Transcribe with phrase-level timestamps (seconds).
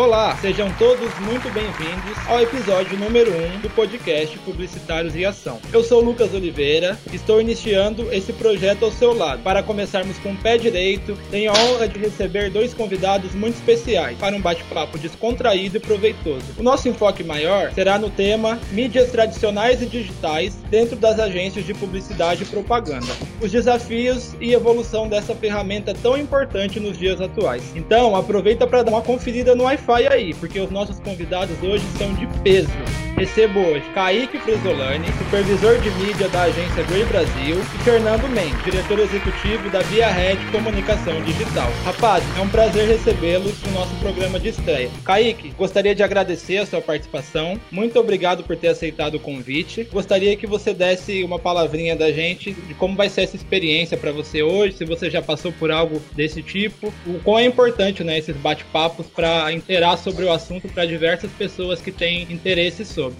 [0.00, 5.60] Olá, sejam todos muito bem-vindos ao episódio número 1 um do podcast Publicitários em Ação.
[5.70, 9.42] Eu sou Lucas Oliveira, estou iniciando esse projeto ao seu lado.
[9.42, 14.16] Para começarmos com o pé direito, tenho a honra de receber dois convidados muito especiais
[14.16, 16.46] para um bate-papo descontraído e proveitoso.
[16.56, 21.74] O nosso enfoque maior será no tema mídias tradicionais e digitais dentro das agências de
[21.74, 23.12] publicidade e propaganda.
[23.38, 27.62] Os desafios e evolução dessa ferramenta tão importante nos dias atuais.
[27.76, 32.12] Então, aproveita para dar uma conferida no Wi-Fi aí, porque os nossos convidados hoje são
[32.14, 32.70] de peso.
[33.16, 38.98] Recebo hoje Kaique Fresolani, supervisor de mídia da agência Grey Brasil, e Fernando Mendes, diretor
[38.98, 41.70] executivo da Via Red Comunicação Digital.
[41.84, 44.90] Rapaz, é um prazer recebê-los no nosso programa de estreia.
[45.04, 47.60] Kaique, gostaria de agradecer a sua participação.
[47.70, 49.84] Muito obrigado por ter aceitado o convite.
[49.92, 54.12] Gostaria que você desse uma palavrinha da gente de como vai ser essa experiência para
[54.12, 58.18] você hoje, se você já passou por algo desse tipo, o quão é importante, né,
[58.18, 63.16] esses bate-papos para interar sobre o assunto para diversas pessoas que têm interesse sobre.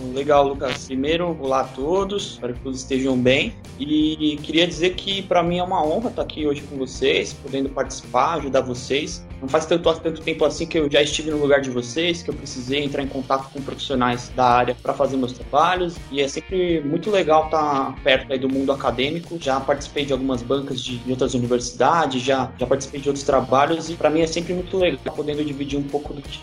[0.00, 0.86] Legal, Lucas.
[0.86, 3.52] Primeiro, olá a todos, espero que todos estejam bem.
[3.80, 7.68] E queria dizer que para mim é uma honra estar aqui hoje com vocês, podendo
[7.68, 9.26] participar, ajudar vocês.
[9.40, 12.30] Não faz tanto, tanto tempo assim que eu já estive no lugar de vocês, que
[12.30, 15.96] eu precisei entrar em contato com profissionais da área para fazer meus trabalhos.
[16.12, 19.36] E é sempre muito legal estar perto aí do mundo acadêmico.
[19.40, 23.90] Já participei de algumas bancas de, de outras universidades, já, já participei de outros trabalhos.
[23.90, 26.38] E para mim é sempre muito legal podendo dividir um pouco do que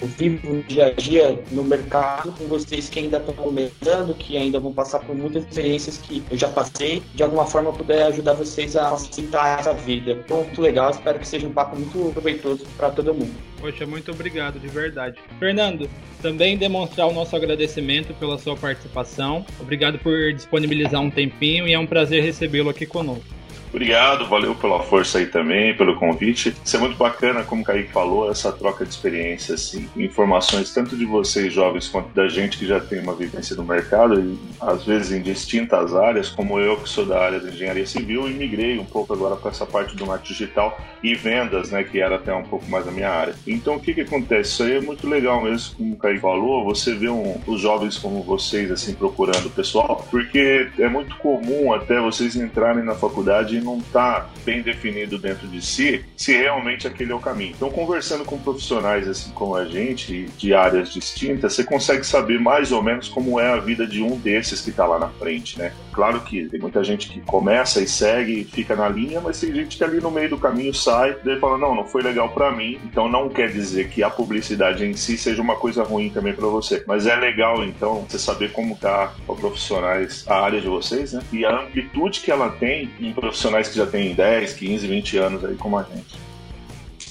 [0.00, 4.58] eu vivo dia a dia no mercado com vocês que ainda estão começando, que ainda
[4.58, 8.76] vão passar por muitas experiências que eu já passei, de alguma forma puder ajudar vocês
[8.76, 10.18] a facilitar essa vida.
[10.28, 13.34] Muito legal, espero que seja um papo muito proveitoso para todo mundo.
[13.60, 15.18] Poxa, muito obrigado, de verdade.
[15.38, 15.88] Fernando,
[16.20, 19.44] também demonstrar o nosso agradecimento pela sua participação.
[19.60, 23.24] Obrigado por disponibilizar um tempinho e é um prazer recebê-lo aqui conosco.
[23.74, 26.54] Obrigado, valeu pela força aí também, pelo convite.
[26.64, 30.96] Isso é muito bacana, como o Kaique falou, essa troca de experiências, assim, informações tanto
[30.96, 34.84] de vocês jovens quanto da gente que já tem uma vivência no mercado e às
[34.84, 38.78] vezes em distintas áreas, como eu que sou da área de engenharia civil e migrei
[38.78, 42.32] um pouco agora para essa parte do marketing digital e vendas, né, que era até
[42.32, 43.34] um pouco mais a minha área.
[43.44, 44.52] Então o que que acontece?
[44.52, 47.98] Isso aí é muito legal mesmo, como o Kaique falou, você vê um, os jovens
[47.98, 53.63] como vocês assim procurando o pessoal, porque é muito comum até vocês entrarem na faculdade
[53.64, 57.54] não está bem definido dentro de si se realmente aquele é o caminho.
[57.56, 62.72] Então, conversando com profissionais assim como a gente, de áreas distintas, você consegue saber mais
[62.72, 65.72] ou menos como é a vida de um desses que está lá na frente, né?
[65.92, 69.76] Claro que tem muita gente que começa e segue fica na linha, mas tem gente
[69.76, 72.78] que ali no meio do caminho sai e fala: não, não foi legal para mim.
[72.84, 76.46] Então, não quer dizer que a publicidade em si seja uma coisa ruim também para
[76.46, 81.12] você, mas é legal então você saber como tá os profissionais, a área de vocês,
[81.12, 81.22] né?
[81.32, 85.18] E a amplitude que ela tem em profissionais profissionais que já têm 10, 15, 20
[85.18, 86.18] anos aí como a gente.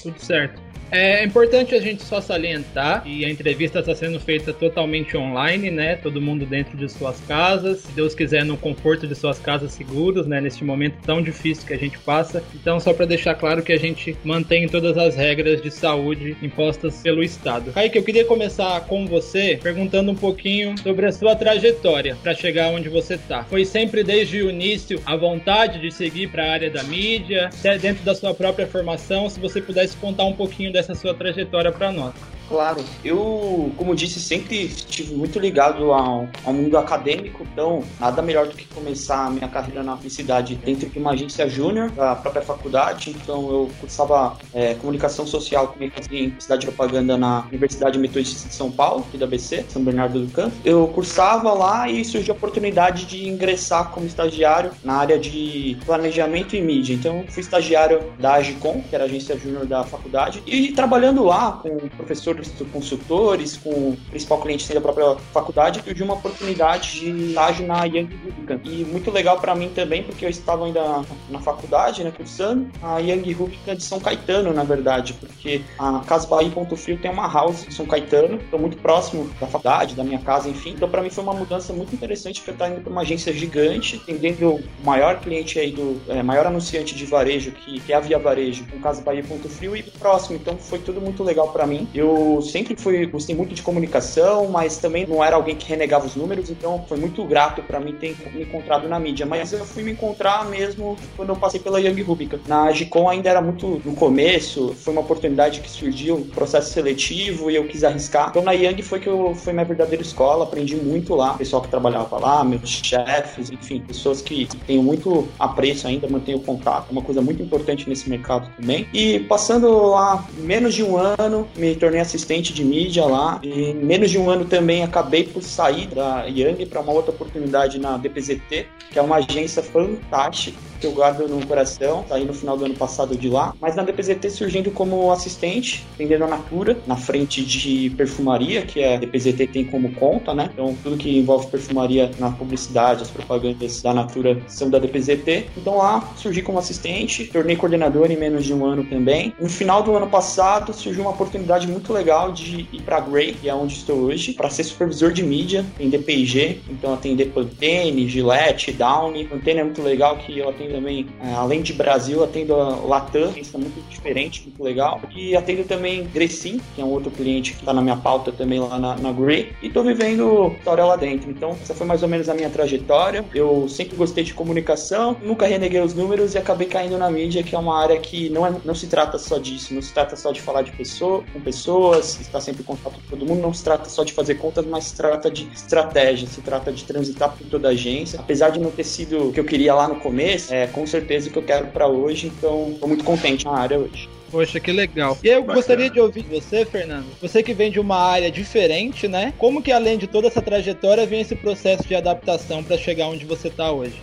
[0.02, 0.63] Tudo certo.
[0.90, 5.96] É importante a gente só salientar que a entrevista está sendo feita totalmente online, né?
[5.96, 10.26] Todo mundo dentro de suas casas, se Deus quiser, no conforto de suas casas seguras,
[10.26, 10.40] né?
[10.40, 12.42] Neste momento tão difícil que a gente passa.
[12.54, 17.02] Então, só para deixar claro que a gente mantém todas as regras de saúde impostas
[17.02, 17.72] pelo Estado.
[17.72, 22.68] Kaique, eu queria começar com você perguntando um pouquinho sobre a sua trajetória para chegar
[22.68, 23.44] onde você está.
[23.44, 27.50] Foi sempre desde o início a vontade de seguir para a área da mídia,
[27.80, 29.28] dentro da sua própria formação?
[29.28, 32.33] Se você pudesse contar um pouquinho dessa essa sua trajetória para nós.
[32.48, 38.46] Claro, eu, como disse, sempre estive muito ligado ao, ao, mundo acadêmico, então nada melhor
[38.46, 42.42] do que começar a minha carreira na publicidade dentro de uma agência júnior da própria
[42.42, 43.10] faculdade.
[43.10, 48.54] Então eu cursava é, comunicação social com em publicidade de propaganda na Universidade Metodista de
[48.54, 50.54] São Paulo, aqui da BC, São Bernardo do Campo.
[50.64, 56.56] Eu cursava lá e surgiu a oportunidade de ingressar como estagiário na área de planejamento
[56.56, 56.94] e mídia.
[56.94, 61.52] Então fui estagiário da Agicom, que era a agência júnior da faculdade, e trabalhando lá
[61.62, 67.30] com professor professores, consultores, com o principal cliente da própria faculdade, tive uma oportunidade de
[67.30, 68.60] estágio na Young Rubicon.
[68.64, 72.98] E muito legal para mim também, porque eu estava ainda na faculdade, né, cursando, a
[72.98, 77.28] Young Rubicon de São Caetano, na verdade, porque a Casa Bahia Ponto Frio tem uma
[77.28, 80.70] house em São Caetano, estou muito próximo da faculdade, da minha casa, enfim.
[80.70, 83.32] Então, para mim foi uma mudança muito interessante, porque eu estar indo para uma agência
[83.32, 87.96] gigante, entendendo o maior cliente aí do é, maior anunciante de varejo, que, que é
[87.96, 90.36] a Via Varejo, com Casa Bahia Ponto Frio, e próximo.
[90.36, 91.88] Então, foi tudo muito legal para mim.
[91.94, 96.16] Eu sempre fui, gostei muito de comunicação, mas também não era alguém que renegava os
[96.16, 99.26] números, então foi muito grato para mim ter me encontrado na mídia.
[99.26, 102.40] Mas eu fui me encontrar mesmo quando eu passei pela Young Rubica.
[102.46, 107.50] Na Gicom ainda era muito no começo, foi uma oportunidade que surgiu, um processo seletivo
[107.50, 108.28] e eu quis arriscar.
[108.30, 111.68] Então na Young foi que eu foi minha verdadeira escola, aprendi muito lá, pessoal que
[111.68, 117.20] trabalhava lá, meus chefes, enfim, pessoas que tenho muito apreço ainda, mantenho contato, uma coisa
[117.20, 118.86] muito importante nesse mercado também.
[118.92, 123.40] E passando lá menos de um ano, me tornei assistente de mídia lá.
[123.42, 127.78] E menos de um ano também acabei por sair da Young para uma outra oportunidade
[127.78, 132.58] na DPZT, que é uma agência fantástica que eu guardo no coração, saí no final
[132.58, 136.94] do ano passado de lá, mas na DPZT surgindo como assistente, vendendo a Natura, na
[136.94, 140.50] frente de perfumaria, que a DPZT tem como conta, né?
[140.52, 145.46] Então tudo que envolve perfumaria na publicidade, as propagandas da Natura são da DPZT.
[145.56, 149.32] Então lá surgi como assistente, tornei coordenador em menos de um ano também.
[149.40, 153.48] No final do ano passado surgiu uma oportunidade muito legal de ir para Grey, que
[153.48, 158.70] é onde estou hoje, para ser supervisor de mídia, em DPIG, então atender Pantene, Gillette,
[158.72, 159.24] Downy.
[159.24, 163.32] Pantene é muito legal que eu atendo também, é, além de Brasil, atendo a Latam,
[163.32, 165.00] que é muito diferente, muito legal.
[165.14, 168.58] E atendo também Grecin, que é um outro cliente que está na minha pauta também
[168.58, 169.52] lá na, na Grey.
[169.62, 171.30] E estou vivendo história lá dentro.
[171.30, 173.24] Então, essa foi mais ou menos a minha trajetória.
[173.34, 177.54] Eu sempre gostei de comunicação, nunca reneguei os números e acabei caindo na mídia, que
[177.54, 180.32] é uma área que não, é, não se trata só disso, não se trata só
[180.32, 183.62] de falar de pessoa, com pessoas, estar sempre em contato com todo mundo, não se
[183.62, 187.46] trata só de fazer contas, mas se trata de estratégia, se trata de transitar por
[187.46, 188.18] toda a agência.
[188.18, 191.28] Apesar de não ter sido o que eu queria lá no começo, é, com certeza
[191.28, 194.08] o que eu quero para hoje, então estou muito contente na área hoje.
[194.30, 195.18] Poxa, que legal.
[195.22, 195.54] E eu Bacana.
[195.54, 197.06] gostaria de ouvir de você, Fernando.
[197.20, 199.32] Você que vem de uma área diferente, né?
[199.36, 203.24] Como que além de toda essa trajetória vem esse processo de adaptação para chegar onde
[203.24, 204.00] você está hoje?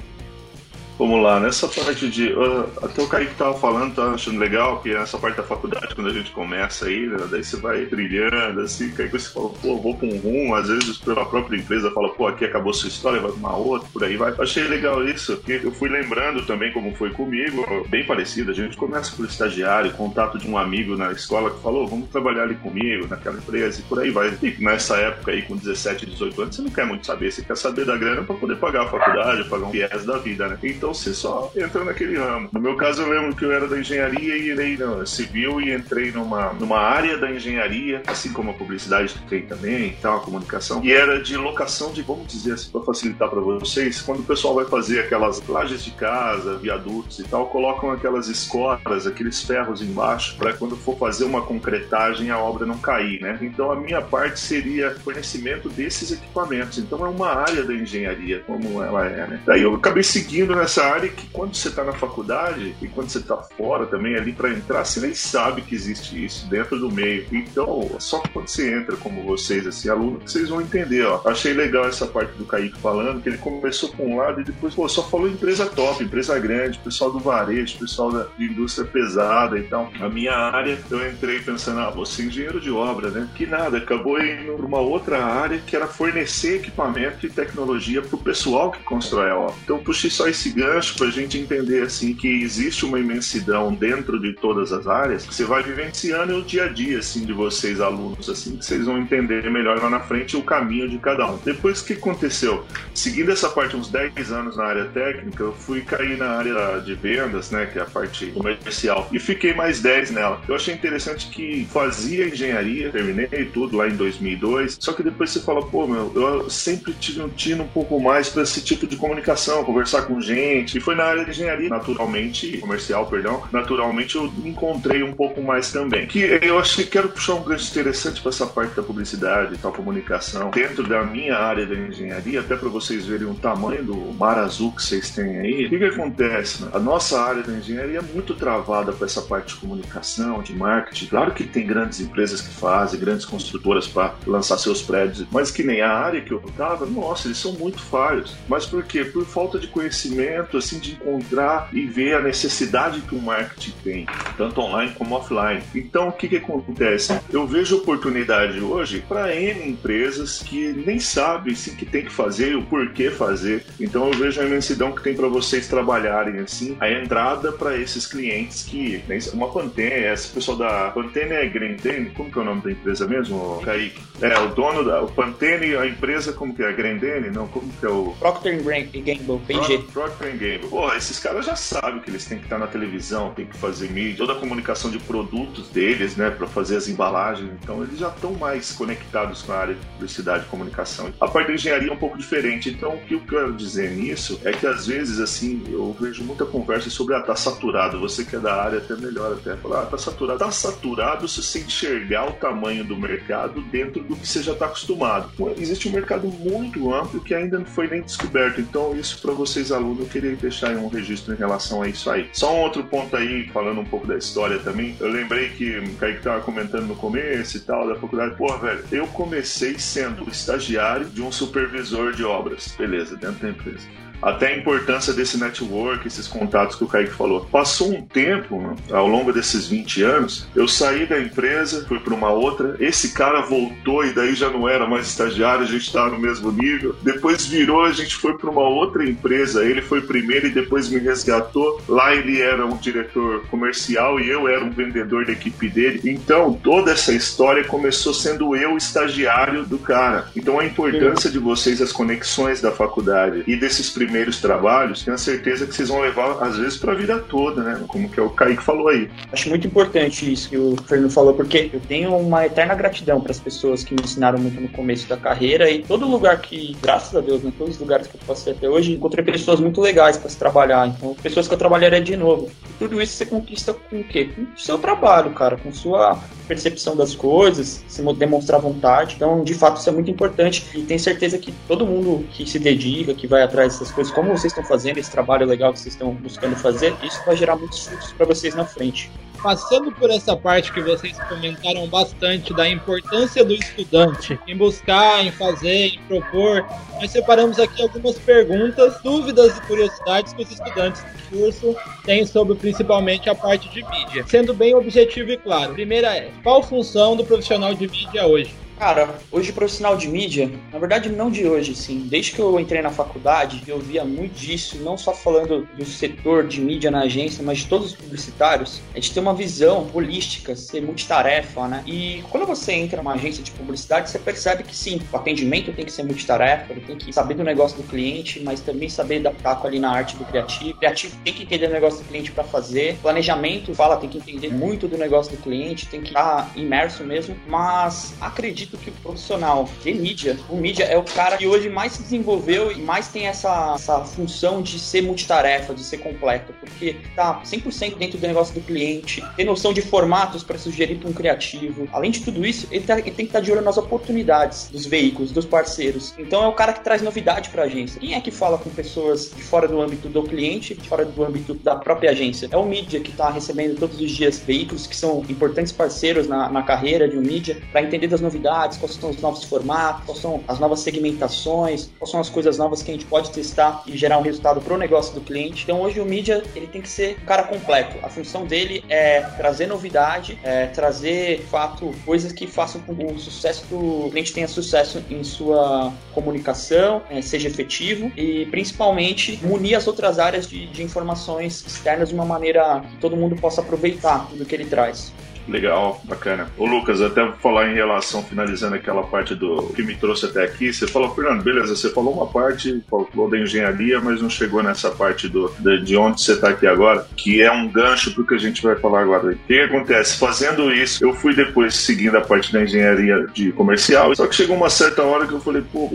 [1.02, 2.32] Vamos lá, nessa parte de.
[2.32, 6.12] Uh, até o Kaique tava falando, tá achando legal, que essa parte da faculdade, quando
[6.12, 9.98] a gente começa aí, né, daí você vai brilhando, assim, Kaique você fala, pô, vou
[9.98, 13.32] pra um rumo, às vezes pela própria empresa fala, pô, aqui acabou sua história, vai
[13.32, 14.32] uma outra, por aí vai.
[14.38, 18.52] Achei legal isso, porque eu fui lembrando também como foi comigo, bem parecido.
[18.52, 22.44] A gente começa por estagiário, contato de um amigo na escola que falou, vamos trabalhar
[22.44, 24.38] ali comigo, naquela empresa, e por aí vai.
[24.40, 27.58] E nessa época aí, com 17, 18 anos, você não quer muito saber, você quer
[27.58, 30.60] saber da grana pra poder pagar a faculdade, pagar um viés da vida, né?
[30.62, 32.50] Então, então você só entra naquele ramo.
[32.52, 35.74] No meu caso, eu lembro que eu era da engenharia e irei no civil e
[35.74, 40.20] entrei numa, numa área da engenharia, assim como a publicidade tem também e tal, a
[40.20, 44.24] comunicação, e era de locação de, vamos dizer assim, para facilitar para vocês, quando o
[44.24, 49.82] pessoal vai fazer aquelas lajes de casa, viadutos e tal, colocam aquelas escoras, aqueles ferros
[49.82, 53.38] embaixo, para quando for fazer uma concretagem a obra não cair, né?
[53.42, 56.78] Então a minha parte seria fornecimento desses equipamentos.
[56.78, 59.42] Então é uma área da engenharia, como ela é, né?
[59.46, 63.10] Daí eu acabei seguindo nessa essa área que quando você está na faculdade e quando
[63.10, 66.92] você está fora também, ali para entrar, você nem sabe que existe isso dentro do
[66.92, 67.26] meio.
[67.32, 71.22] Então, só quando você entra como vocês, assim, aluno, vocês vão entender, ó.
[71.26, 74.74] Achei legal essa parte do Kaique falando, que ele começou com um lado e depois,
[74.74, 79.64] pô, só falou empresa top, empresa grande, pessoal do varejo, pessoal da indústria pesada e
[79.64, 79.92] tal.
[80.00, 83.30] A minha área, eu entrei pensando, ah, vou ser engenheiro de obra, né?
[83.36, 88.16] Que nada, acabou indo para uma outra área que era fornecer equipamento e tecnologia para
[88.16, 89.56] o pessoal que constrói a obra.
[89.64, 94.20] Então, puxei só esse gancho para a gente entender assim que existe uma imensidão dentro
[94.20, 97.82] de todas as áreas que você vai vivenciando o dia a dia assim de vocês
[97.82, 101.38] alunos assim que vocês vão entender melhor lá na frente o caminho de cada um.
[101.38, 102.64] Depois que aconteceu,
[102.94, 106.94] seguindo essa parte uns 10 anos na área técnica, eu fui cair na área de
[106.94, 110.42] vendas, né, que é a parte comercial, e fiquei mais 10 nela.
[110.48, 115.40] Eu achei interessante que fazia engenharia, terminei tudo lá em 2002, só que depois você
[115.40, 118.96] fala, pô, meu, eu sempre tive um tino um pouco mais para esse tipo de
[118.96, 124.32] comunicação, conversar com gente e foi na área de engenharia, naturalmente, comercial, perdão, naturalmente eu
[124.44, 126.08] encontrei um pouco mais também.
[126.08, 129.58] Que eu acho que quero puxar um gancho interessante para essa parte da publicidade e
[129.58, 133.96] tal, comunicação, dentro da minha área da engenharia, até para vocês verem o tamanho do
[134.14, 135.66] mar azul que vocês têm aí.
[135.66, 136.64] O que, que acontece?
[136.64, 136.70] Né?
[136.74, 141.08] A nossa área da engenharia é muito travada para essa parte de comunicação, de marketing.
[141.08, 145.64] Claro que tem grandes empresas que fazem, grandes construtoras para lançar seus prédios, mas que
[145.64, 148.36] nem a área que eu estava, nossa, eles são muito falhos.
[148.48, 149.04] Mas por quê?
[149.06, 154.06] Por falta de conhecimento assim de encontrar e ver a necessidade que o marketing tem,
[154.38, 155.62] tanto online como offline.
[155.76, 157.20] Então, o que, que acontece?
[157.32, 162.56] Eu vejo oportunidade hoje para N empresas que nem sabem assim, que tem que fazer,
[162.56, 163.66] o porquê fazer.
[163.80, 168.06] Então, eu vejo a imensidão que tem para vocês trabalharem assim, a entrada para esses
[168.06, 169.02] clientes que
[169.34, 173.08] uma Pantene, esse pessoal da Pantene é Grendene, como que é o nome da empresa
[173.08, 174.11] mesmo, Kaique?
[174.22, 176.72] É, o dono da o Pantene, a empresa como que é?
[176.72, 177.30] Grendene?
[177.32, 178.14] Não, como que é o...
[178.20, 179.78] Procter Gamble, PG.
[179.92, 180.68] Procter Game.
[180.68, 183.90] Pô, esses caras já sabem que eles têm que estar na televisão, tem que fazer
[183.90, 187.50] mídia, toda a comunicação de produtos deles, né, para fazer as embalagens.
[187.62, 191.12] Então eles já estão mais conectados com a área de publicidade e comunicação.
[191.20, 192.70] A parte da engenharia é um pouco diferente.
[192.70, 196.46] Então o que eu quero dizer nisso é que às vezes assim eu vejo muita
[196.46, 198.00] conversa sobre ah, tá saturado.
[198.00, 200.40] Você que é da área até melhor até falar, ah, tá saturado.
[200.40, 204.66] Tá saturado se você enxergar o tamanho do mercado dentro do que você já está
[204.66, 205.32] acostumado.
[205.58, 208.60] Existe um mercado muito amplo que ainda não foi nem descoberto.
[208.60, 212.30] Então isso para vocês alunos eu queria deixar um registro em relação a isso aí.
[212.34, 214.96] Só um outro ponto aí, falando um pouco da história também.
[215.00, 218.36] Eu lembrei que o Kaique tava comentando no começo e tal da faculdade.
[218.36, 222.76] Pô, velho, eu comecei sendo estagiário de um supervisor de obras.
[222.78, 227.46] Beleza, dentro da empresa até a importância desse network, esses contatos que o Kaique falou.
[227.52, 232.30] Passou um tempo, ao longo desses 20 anos, eu saí da empresa, fui para uma
[232.30, 236.20] outra, esse cara voltou e daí já não era mais estagiário, a gente estava no
[236.20, 236.96] mesmo nível.
[237.02, 241.00] Depois virou, a gente foi para uma outra empresa, ele foi primeiro e depois me
[241.00, 241.82] resgatou.
[241.88, 246.02] Lá ele era um diretor comercial e eu era um vendedor da equipe dele.
[246.06, 250.28] Então, toda essa história começou sendo eu estagiário do cara.
[250.36, 255.18] Então, a importância de vocês, as conexões da faculdade e desses primeiros primeiros trabalhos, tenho
[255.18, 257.82] certeza que vocês vão levar, às vezes, para a vida toda, né?
[257.88, 259.10] Como que é o Kaique falou aí.
[259.32, 263.32] Acho muito importante isso que o Fernando falou, porque eu tenho uma eterna gratidão para
[263.32, 267.16] as pessoas que me ensinaram muito no começo da carreira e todo lugar que, graças
[267.16, 270.18] a Deus, né, todos os lugares que eu passei até hoje, encontrei pessoas muito legais
[270.18, 270.88] para se trabalhar.
[270.88, 272.52] Então, pessoas que eu trabalharia de novo.
[272.66, 274.30] E tudo isso você conquista com o quê?
[274.36, 276.20] Com o seu trabalho, cara, com sua
[276.52, 279.16] percepção das coisas, se demonstrar vontade.
[279.16, 282.60] Então, de fato, isso é muito importante e tenho certeza que todo mundo que se
[282.60, 285.94] dedica, que vai atrás dessas coisas, como vocês estão fazendo, esse trabalho legal que vocês
[285.94, 290.36] estão buscando fazer, isso vai gerar muitos frutos para vocês na frente passando por essa
[290.36, 296.66] parte que vocês comentaram bastante da importância do estudante em buscar, em fazer, em propor,
[297.00, 302.56] nós separamos aqui algumas perguntas, dúvidas e curiosidades que os estudantes do curso têm sobre
[302.56, 304.26] principalmente a parte de mídia.
[304.28, 305.74] Sendo bem objetivo e claro.
[305.74, 308.61] Primeira é: qual função do profissional de mídia hoje?
[308.82, 312.08] Cara, hoje profissional de mídia, na verdade não de hoje, sim.
[312.10, 316.48] Desde que eu entrei na faculdade, eu via muito disso, não só falando do setor
[316.48, 318.82] de mídia na agência, mas de todos os publicitários.
[318.92, 321.84] A gente tem uma visão holística, ser multitarefa, né?
[321.86, 325.86] E quando você entra numa agência de publicidade, você percebe que sim, o atendimento tem
[325.86, 329.64] que ser multitarefa, ele tem que saber do negócio do cliente, mas também saber adaptar
[329.64, 330.72] ali na arte do criativo.
[330.72, 332.98] O criativo tem que entender o negócio do cliente para fazer.
[333.00, 337.38] Planejamento, fala, tem que entender muito do negócio do cliente, tem que estar imerso mesmo,
[337.48, 341.70] mas acredito acredito que o profissional de mídia, o mídia é o cara que hoje
[341.70, 346.54] mais se desenvolveu e mais tem essa, essa função de ser multitarefa, de ser completo,
[346.60, 351.10] porque tá 100% dentro do negócio do cliente, tem noção de formatos para sugerir para
[351.10, 351.88] um criativo.
[351.92, 354.70] Além de tudo isso, ele, tá, ele tem que estar tá de olho nas oportunidades
[354.72, 356.14] dos veículos, dos parceiros.
[356.18, 358.00] Então é o cara que traz novidade para a agência.
[358.00, 361.24] Quem é que fala com pessoas de fora do âmbito do cliente, de fora do
[361.24, 362.48] âmbito da própria agência?
[362.52, 366.50] É o mídia que está recebendo todos os dias veículos que são importantes parceiros na,
[366.50, 370.22] na carreira de um mídia para entender das novidades quais são os novos formatos, quais
[370.22, 373.98] são as novas segmentações, quais são as coisas novas que a gente pode testar e
[373.98, 375.64] gerar um resultado para o negócio do cliente.
[375.64, 377.98] Então hoje o mídia ele tem que ser um cara completo.
[378.04, 383.06] A função dele é trazer novidade, é trazer, de fato, coisas que façam com que
[383.06, 389.76] o sucesso do cliente tenha sucesso em sua comunicação, é, seja efetivo e principalmente munir
[389.76, 394.28] as outras áreas de, de informações externas de uma maneira que todo mundo possa aproveitar
[394.34, 395.12] do que ele traz.
[395.48, 396.50] Legal, bacana.
[396.58, 400.72] Ô Lucas, até falar em relação, finalizando aquela parte do que me trouxe até aqui,
[400.72, 404.90] você falou, Fernando, beleza, você falou uma parte, falou da engenharia, mas não chegou nessa
[404.92, 408.28] parte do, de, de onde você está aqui agora, que é um gancho para o
[408.28, 409.32] que a gente vai falar agora.
[409.32, 410.18] O que acontece?
[410.18, 414.56] Fazendo isso, eu fui depois seguindo a parte da engenharia de comercial, só que chegou
[414.56, 415.92] uma certa hora que eu falei, pô,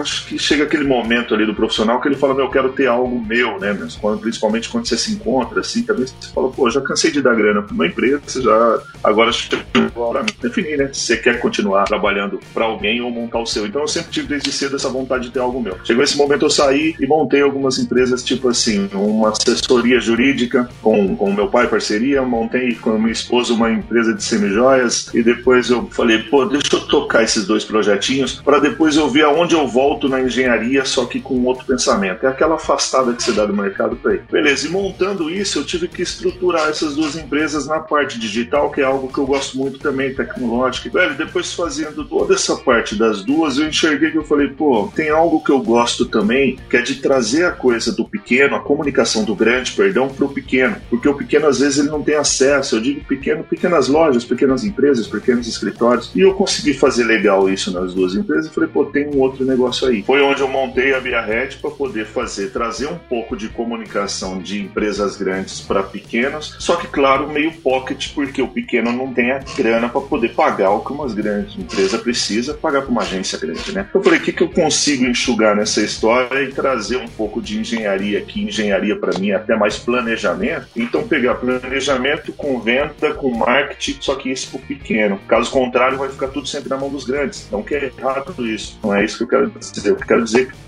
[0.00, 2.86] acho que chega aquele momento ali do profissional que ele fala, meu, eu quero ter
[2.86, 3.76] algo meu, né?
[4.00, 7.34] Quando, principalmente quando você se encontra, assim, também você fala, pô, já cansei de dar
[7.34, 10.90] grana para uma empresa, já Agora chegou para definir, né?
[10.92, 13.66] Se você quer continuar trabalhando para alguém ou montar o seu.
[13.66, 15.78] Então eu sempre tive desde cedo essa vontade de ter algo meu.
[15.84, 21.14] Chegou esse momento eu saí e montei algumas empresas, tipo assim, uma assessoria jurídica com
[21.14, 25.88] o meu pai, parceria, montei com minha esposa uma empresa de semijoias e depois eu
[25.90, 30.08] falei, pô, deixa eu tocar esses dois projetinhos para depois eu ver aonde eu volto
[30.08, 32.24] na engenharia, só que com outro pensamento.
[32.26, 34.20] É aquela afastada que você dá do mercado para aí.
[34.30, 38.70] Beleza, e montando isso, eu tive que estruturar essas duas empresas na parte digital digital,
[38.70, 40.90] que é algo que eu gosto muito também, tecnológico.
[40.90, 45.10] Velho, depois fazendo toda essa parte das duas, eu enxerguei que eu falei, pô, tem
[45.10, 49.24] algo que eu gosto também, que é de trazer a coisa do pequeno, a comunicação
[49.24, 50.76] do grande, perdão, para o pequeno.
[50.90, 52.76] Porque o pequeno, às vezes, ele não tem acesso.
[52.76, 56.10] Eu digo pequeno, pequenas lojas, pequenas empresas, pequenos escritórios.
[56.14, 58.50] E eu consegui fazer legal isso nas duas empresas.
[58.50, 60.02] e Falei, pô, tem um outro negócio aí.
[60.02, 64.38] Foi onde eu montei a Via Red para poder fazer, trazer um pouco de comunicação
[64.38, 66.56] de empresas grandes para pequenos.
[66.58, 70.70] Só que, claro, meio pocket, porque o pequeno não tem a grana para poder pagar
[70.70, 73.86] o que uma grande empresa precisa pagar para uma agência grande, né?
[73.92, 77.60] Eu falei, o que, que eu consigo enxugar nessa história e trazer um pouco de
[77.60, 80.68] engenharia aqui, engenharia para mim, até mais planejamento.
[80.74, 85.20] Então, pegar planejamento com venda, com marketing, só que isso pro pequeno.
[85.28, 87.46] Caso contrário, vai ficar tudo sempre na mão dos grandes.
[87.52, 88.78] Não quer errado isso.
[88.82, 89.90] Não é isso que eu quero dizer.
[89.90, 90.66] Eu quero dizer que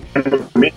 [0.52, 0.72] também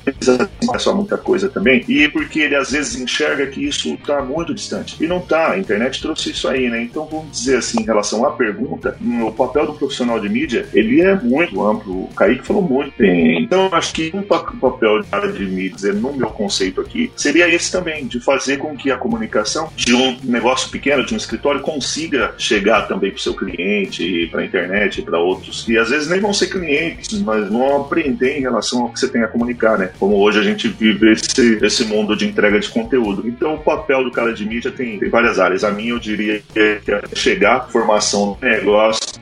[0.73, 1.83] é só muita coisa também.
[1.87, 4.95] E porque ele às vezes enxerga que isso está muito distante.
[5.03, 5.51] E não está.
[5.51, 6.81] A internet trouxe isso aí, né?
[6.81, 11.01] Então vamos dizer assim, em relação à pergunta, o papel do profissional de mídia, ele
[11.01, 12.03] é muito amplo.
[12.03, 13.41] O Kaique falou muito bem.
[13.41, 18.19] Então acho que um papel de mídia, no meu conceito aqui, seria esse também, de
[18.19, 23.11] fazer com que a comunicação de um negócio pequeno, de um escritório, consiga chegar também
[23.11, 26.47] para o seu cliente, para a internet, para outros, que às vezes nem vão ser
[26.47, 29.91] clientes, mas vão aprender em relação ao que você tem a comunicar, né?
[29.99, 33.27] Como hoje a gente vive esse, esse mundo de entrega de conteúdo.
[33.27, 35.63] Então, o papel do cara de mídia tem, tem várias áreas.
[35.63, 39.19] A minha, eu diria que é, chegar formação do negócio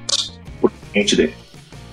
[0.60, 1.34] por cliente dele.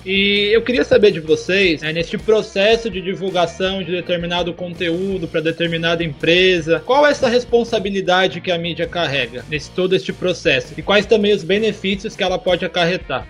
[0.05, 5.41] E eu queria saber de vocês, né, neste processo de divulgação de determinado conteúdo para
[5.41, 10.81] determinada empresa, qual é essa responsabilidade que a mídia carrega nesse todo este processo e
[10.81, 13.27] quais também os benefícios que ela pode acarretar?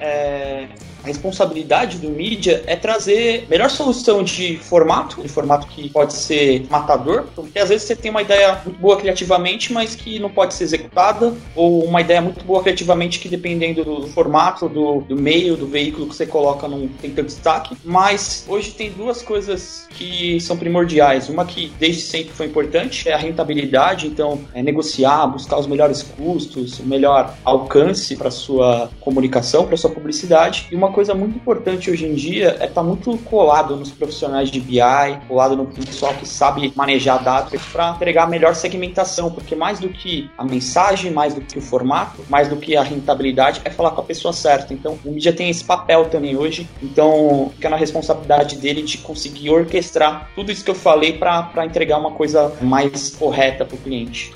[0.00, 0.68] É,
[1.04, 6.66] a responsabilidade do mídia é trazer melhor solução de formato, de formato que pode ser
[6.70, 10.54] matador, porque às vezes você tem uma ideia muito boa criativamente, mas que não pode
[10.54, 15.56] ser executada, ou uma ideia muito boa criativamente que dependendo do formato, do, do meio,
[15.56, 17.76] do veículo que você coloca não tem tanto destaque.
[17.84, 21.28] Mas hoje tem duas coisas que são primordiais.
[21.28, 26.02] Uma que desde sempre foi importante é a rentabilidade, então é negociar, buscar os melhores
[26.02, 30.66] custos, o melhor alcance para sua comunicação, para sua publicidade.
[30.70, 34.50] E uma coisa muito importante hoje em dia é estar tá muito colado nos profissionais
[34.50, 34.78] de BI,
[35.26, 40.30] colado no pessoal que sabe manejar dados para entregar melhor segmentação, porque mais do que
[40.38, 44.00] a mensagem, mais do que o formato, mais do que a rentabilidade, é falar com
[44.00, 44.72] a pessoa certa.
[44.72, 49.50] Então, o mídia tem esse papel também hoje, então fica na responsabilidade dele de conseguir
[49.50, 54.32] orquestrar tudo isso que eu falei para entregar uma coisa mais correta para o cliente.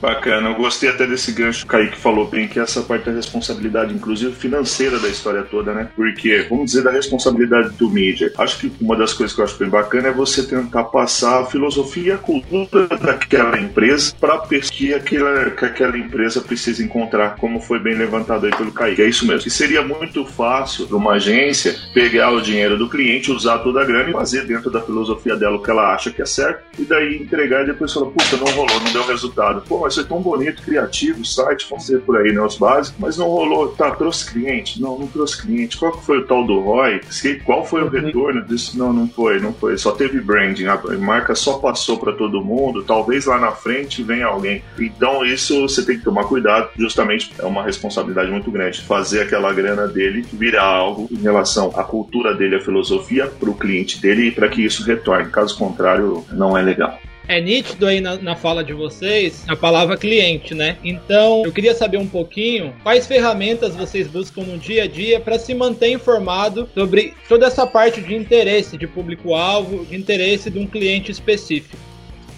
[0.00, 3.12] Bacana, eu gostei até desse gancho que o Kaique falou bem, que essa parte da
[3.12, 5.88] responsabilidade, inclusive financeira da história toda, né?
[5.96, 8.32] Porque, vamos dizer, da responsabilidade do mídia.
[8.38, 11.46] Acho que uma das coisas que eu acho bem bacana é você tentar passar a
[11.46, 14.38] filosofia e a cultura daquela empresa para
[14.70, 19.02] que aquela, que aquela empresa precisa encontrar, como foi bem levantado aí pelo Kaique.
[19.02, 19.42] É isso mesmo.
[19.42, 23.84] Que seria muito fácil para uma agência pegar o dinheiro do cliente, usar toda a
[23.84, 26.84] grana e fazer dentro da filosofia dela o que ela acha que é certo, e
[26.84, 29.62] daí entregar e depois falar, puta, não rolou, não deu resultado.
[29.66, 32.98] Pô, mas foi tão bonito, criativo, o site, vamos dizer por aí, né, os básicos,
[32.98, 34.80] mas não rolou, tá, trouxe cliente?
[34.80, 35.76] Não, não trouxe cliente.
[35.76, 37.02] Qual que foi o tal do ROI?
[37.44, 37.90] Qual foi o uhum.
[37.90, 38.78] retorno disso?
[38.78, 39.76] Não, não foi, não foi.
[39.76, 44.26] Só teve branding, a marca só passou para todo mundo, talvez lá na frente venha
[44.26, 44.62] alguém.
[44.78, 49.52] Então isso você tem que tomar cuidado, justamente é uma responsabilidade muito grande, fazer aquela
[49.52, 54.28] grana dele virar algo em relação à cultura dele, à filosofia, para o cliente dele
[54.28, 55.28] e para que isso retorne.
[55.30, 59.96] Caso contrário, não é legal é nítido aí na, na, fala de vocês a palavra
[59.96, 60.76] cliente, né?
[60.84, 65.38] Então, eu queria saber um pouquinho quais ferramentas vocês buscam no dia a dia para
[65.38, 70.66] se manter informado sobre toda essa parte de interesse de público-alvo, de interesse de um
[70.66, 71.93] cliente específico.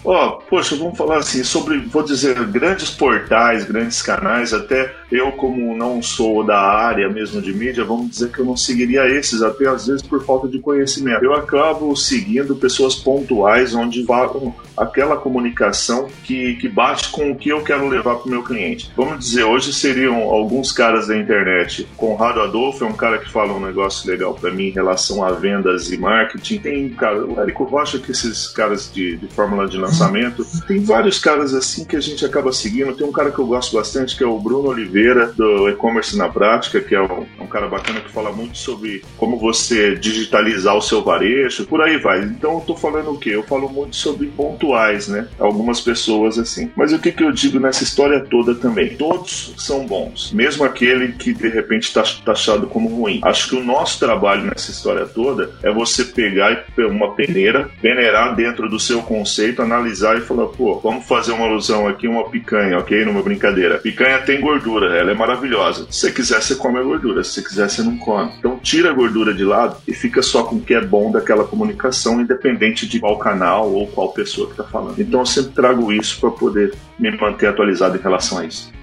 [0.09, 5.33] Ó, oh, poxa, vamos falar assim sobre, vou dizer, grandes portais, grandes canais, até eu,
[5.33, 9.41] como não sou da área mesmo de mídia, vamos dizer que eu não seguiria esses,
[9.41, 11.25] até às vezes por falta de conhecimento.
[11.25, 17.49] Eu acabo seguindo pessoas pontuais onde falam aquela comunicação que, que bate com o que
[17.49, 18.89] eu quero levar para o meu cliente.
[18.95, 21.85] Vamos dizer, hoje seriam alguns caras da internet.
[21.97, 25.31] Conrado Adolfo é um cara que fala um negócio legal para mim em relação a
[25.31, 26.59] vendas e marketing.
[26.59, 30.45] Tem, cara, o Érico Rocha, que esses caras de, de fórmula de lançamento lançamento.
[30.67, 32.93] Tem vários caras assim que a gente acaba seguindo.
[32.93, 36.29] Tem um cara que eu gosto bastante, que é o Bruno Oliveira, do E-Commerce na
[36.29, 40.75] Prática, que é um, é um, cara bacana que fala muito sobre como você digitalizar
[40.75, 42.23] o seu varejo, por aí vai.
[42.23, 43.31] Então eu tô falando o quê?
[43.31, 45.27] Eu falo muito sobre pontuais, né?
[45.39, 46.71] Algumas pessoas assim.
[46.75, 48.95] Mas o que, que eu digo nessa história toda também?
[48.95, 53.19] Todos são bons, mesmo aquele que de repente está taxado como ruim.
[53.23, 58.69] Acho que o nosso trabalho nessa história toda é você pegar uma peneira, peneirar dentro
[58.69, 62.77] do seu conceito, analisar analisar e falar, pô, vamos fazer uma alusão aqui, uma picanha,
[62.77, 63.05] ok?
[63.05, 63.77] Numa brincadeira.
[63.77, 65.87] Picanha tem gordura, ela é maravilhosa.
[65.89, 67.23] Se você quiser, você come a gordura.
[67.23, 68.31] Se você quiser, você não come.
[68.37, 71.45] Então tira a gordura de lado e fica só com o que é bom daquela
[71.45, 74.99] comunicação, independente de qual canal ou qual pessoa que está falando.
[74.99, 78.76] Então eu sempre trago isso para poder me manter atualizado em relação a isso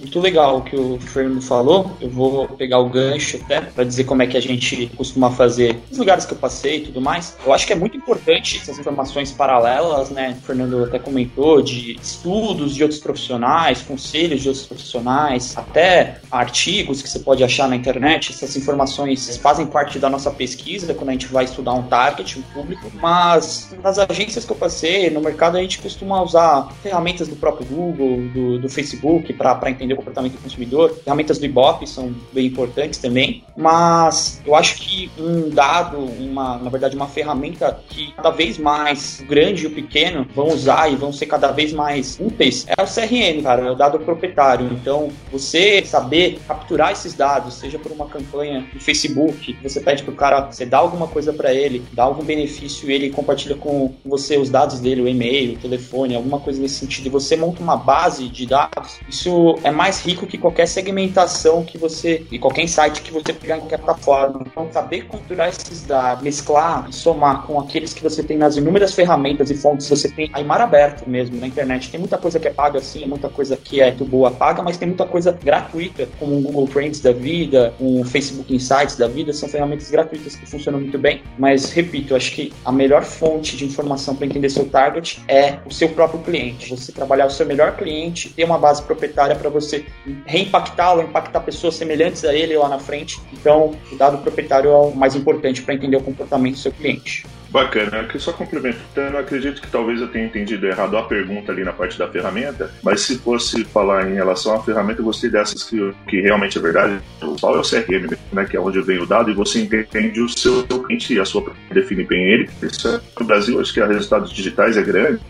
[0.00, 1.96] muito legal o que o Fernando falou.
[2.00, 5.78] Eu vou pegar o gancho até para dizer como é que a gente costuma fazer
[5.90, 7.36] os lugares que eu passei e tudo mais.
[7.44, 10.36] Eu acho que é muito importante essas informações paralelas, né?
[10.42, 17.02] O Fernando até comentou de estudos de outros profissionais, conselhos de outros profissionais, até artigos
[17.02, 18.32] que você pode achar na internet.
[18.32, 22.42] Essas informações fazem parte da nossa pesquisa quando a gente vai estudar um target, um
[22.54, 22.90] público.
[22.94, 27.66] Mas nas agências que eu passei, no mercado, a gente costuma usar ferramentas do próprio
[27.66, 30.94] Google, do, do Facebook, para entender entender o comportamento do consumidor.
[31.04, 36.70] Ferramentas do Ibope são bem importantes também, mas eu acho que um dado, uma, na
[36.70, 40.96] verdade, uma ferramenta que cada vez mais o grande e o pequeno vão usar e
[40.96, 44.70] vão ser cada vez mais úteis é o CRM, cara, é o dado proprietário.
[44.72, 50.12] Então, você saber capturar esses dados, seja por uma campanha no Facebook, você pede para
[50.12, 53.94] o cara, você dá alguma coisa para ele, dá algum benefício e ele compartilha com
[54.04, 57.62] você os dados dele, o e-mail, o telefone, alguma coisa nesse sentido, e você monta
[57.62, 62.64] uma base de dados, isso é mais rico que qualquer segmentação que você e qualquer
[62.64, 64.42] insight que você pegar em qualquer plataforma.
[64.46, 68.92] Então, saber capturar esses dados, mesclar e somar com aqueles que você tem nas inúmeras
[68.92, 71.90] ferramentas e fontes que você tem aí mar aberto mesmo na internet.
[71.90, 74.86] Tem muita coisa que é paga sim, muita coisa que é boa paga, mas tem
[74.86, 79.48] muita coisa gratuita, como o Google Trends da vida, um Facebook Insights da vida, são
[79.48, 81.22] ferramentas gratuitas que funcionam muito bem.
[81.38, 85.72] Mas repito, acho que a melhor fonte de informação para entender seu target é o
[85.72, 86.68] seu próprio cliente.
[86.68, 89.84] Você trabalhar o seu melhor cliente, ter uma base proprietária para você você
[90.26, 93.20] reimpactá-lo, impactar pessoas semelhantes a ele lá na frente.
[93.32, 97.24] Então, o dado proprietário é o mais importante para entender o comportamento do seu cliente.
[97.50, 101.72] Bacana, aqui só complementando, acredito que talvez eu tenha entendido errado a pergunta ali na
[101.72, 105.92] parte da ferramenta, mas se fosse falar em relação à ferramenta, eu gostei dessas que,
[106.08, 107.00] que realmente é verdade.
[107.20, 110.20] O só é o CRM, né, que é onde vem o dado, e você entende
[110.20, 112.50] o seu cliente e a sua define bem ele.
[112.62, 115.20] Isso é, no Brasil, acho que a resultados digitais é grande.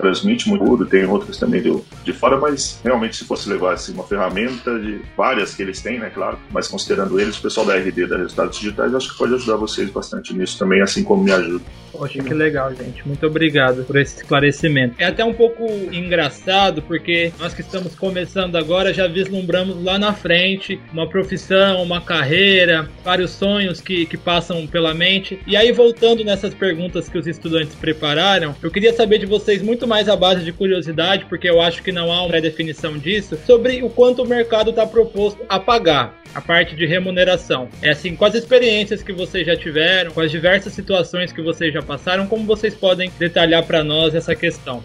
[0.00, 4.04] Transmite muito, tem outras também de, de fora, mas realmente se fosse levar assim, uma
[4.04, 8.06] ferramenta de várias que eles têm, né, claro, mas considerando eles, o pessoal da RD,
[8.06, 11.64] da Resultados Digitais, acho que pode ajudar vocês bastante nisso também, assim como me ajuda.
[11.92, 13.06] Poxa, que legal, gente.
[13.06, 14.94] Muito obrigado por esse esclarecimento.
[14.98, 20.12] É até um pouco engraçado, porque nós que estamos começando agora já vislumbramos lá na
[20.12, 25.40] frente uma profissão, uma carreira, vários sonhos que, que passam pela mente.
[25.46, 29.86] E aí, voltando nessas perguntas que os estudantes prepararam, eu queria saber de vocês muito
[29.90, 33.82] mais a base de curiosidade, porque eu acho que não há uma definição disso, sobre
[33.82, 37.68] o quanto o mercado está proposto a pagar a parte de remuneração.
[37.82, 41.74] É assim, com as experiências que vocês já tiveram, com as diversas situações que vocês
[41.74, 44.80] já passaram, como vocês podem detalhar para nós essa questão?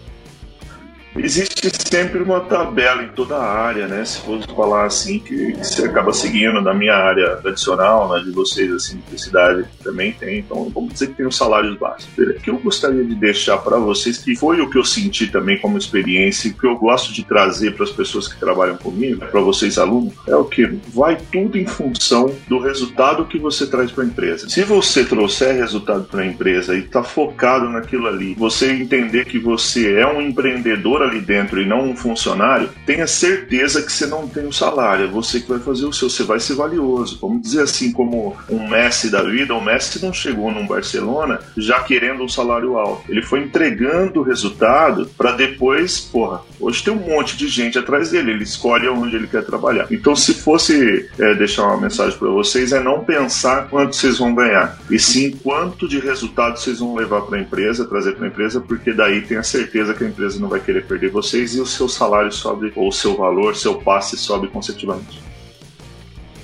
[1.18, 4.04] Existe sempre uma tabela em toda a área, né?
[4.04, 8.30] Se fosse falar assim, que, que você acaba seguindo na minha área tradicional, na de
[8.30, 10.38] vocês, assim, de cidade também tem.
[10.40, 12.06] Então, vamos dizer que tem os salários básicos.
[12.18, 15.58] O que eu gostaria de deixar para vocês, que foi o que eu senti também
[15.58, 19.78] como experiência, que eu gosto de trazer para as pessoas que trabalham comigo, para vocês
[19.78, 24.06] alunos, é o que vai tudo em função do resultado que você traz para a
[24.06, 24.48] empresa.
[24.48, 29.38] Se você trouxer resultado para a empresa e está focado naquilo ali, você entender que
[29.38, 34.28] você é um empreendedor ali dentro e não um funcionário, tenha certeza que você não
[34.28, 37.18] tem o um salário, é você que vai fazer o seu, você vai ser valioso.
[37.20, 41.80] Vamos dizer assim, como um Messi da vida, o Messi não chegou num Barcelona já
[41.80, 43.10] querendo um salário alto.
[43.10, 48.10] Ele foi entregando o resultado para depois, porra, hoje tem um monte de gente atrás
[48.10, 49.86] dele, ele escolhe onde ele quer trabalhar.
[49.90, 54.34] Então, se fosse é, deixar uma mensagem para vocês, é não pensar quanto vocês vão
[54.34, 58.28] ganhar, e sim quanto de resultado vocês vão levar para a empresa, trazer para a
[58.28, 61.60] empresa, porque daí tem a certeza que a empresa não vai querer perder vocês e
[61.60, 65.35] o seu salário sobe, ou o seu valor, seu passe sobe consecutivamente.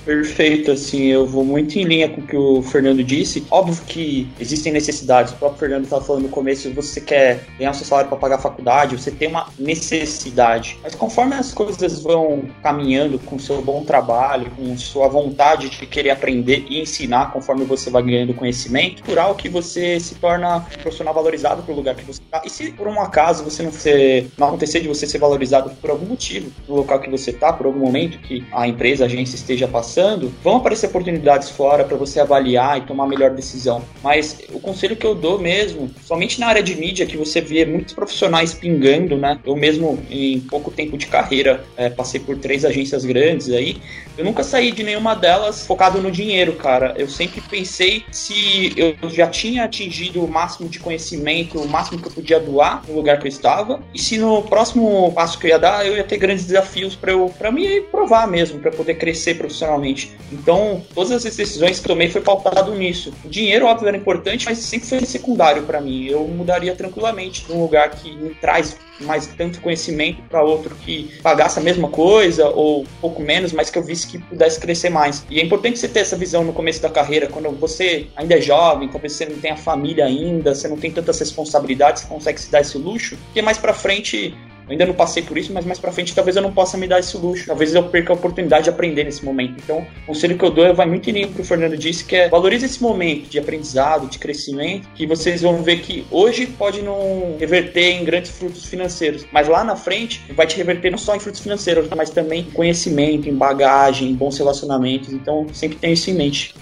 [0.05, 3.45] Perfeito, assim, eu vou muito em linha com o que o Fernando disse.
[3.49, 7.73] Óbvio que existem necessidades, o próprio Fernando estava falando no começo, você quer ganhar o
[7.73, 10.77] seu salário para pagar a faculdade, você tem uma necessidade.
[10.83, 16.09] Mas conforme as coisas vão caminhando com seu bom trabalho, com sua vontade de querer
[16.09, 21.13] aprender e ensinar conforme você vai ganhando conhecimento, natural que você se torna um profissional
[21.13, 22.41] valorizado pelo lugar que você está.
[22.45, 25.89] E se por um acaso você não, ser, não acontecer de você ser valorizado por
[25.89, 29.35] algum motivo no local que você está, por algum momento que a empresa, a agência
[29.35, 33.83] esteja passando, passando, vão aparecer oportunidades fora para você avaliar e tomar melhor decisão.
[34.01, 37.63] Mas o conselho que eu dou mesmo, somente na área de mídia, que você vê
[37.63, 39.39] muitos profissionais pingando, né?
[39.45, 43.77] Eu mesmo, em pouco tempo de carreira, é, passei por três agências grandes aí.
[44.17, 46.93] Eu nunca saí de nenhuma delas focado no dinheiro, cara.
[46.97, 52.07] Eu sempre pensei se eu já tinha atingido o máximo de conhecimento, o máximo que
[52.07, 55.49] eu podia doar no lugar que eu estava, e se no próximo passo que eu
[55.49, 58.95] ia dar, eu ia ter grandes desafios para eu para me provar mesmo, para poder
[58.95, 59.82] crescer profissionalmente.
[60.31, 63.13] Então, todas as decisões que tomei foi pautado nisso.
[63.23, 66.05] O dinheiro, óbvio, era importante, mas sempre foi secundário para mim.
[66.05, 71.09] Eu mudaria tranquilamente de um lugar que me traz mais tanto conhecimento para outro que
[71.21, 74.89] pagasse a mesma coisa ou um pouco menos, mas que eu visse que pudesse crescer
[74.89, 75.25] mais.
[75.29, 78.41] E é importante você ter essa visão no começo da carreira, quando você ainda é
[78.41, 82.51] jovem, talvez você não tenha família ainda, você não tem tantas responsabilidades, você consegue se
[82.51, 84.35] dar esse luxo, porque mais para frente
[84.69, 86.99] ainda não passei por isso, mas mais pra frente talvez eu não possa me dar
[86.99, 87.45] esse luxo.
[87.47, 89.55] Talvez eu perca a oportunidade de aprender nesse momento.
[89.63, 91.45] Então, o conselho que eu dou é vai muito em linha com o que o
[91.45, 95.79] Fernando disse, que é valorize esse momento de aprendizado, de crescimento, que vocês vão ver
[95.79, 100.55] que hoje pode não reverter em grandes frutos financeiros, mas lá na frente vai te
[100.57, 105.11] reverter não só em frutos financeiros, mas também em conhecimento, em bagagem, em bons relacionamentos.
[105.11, 106.55] Então, sempre tenha isso em mente.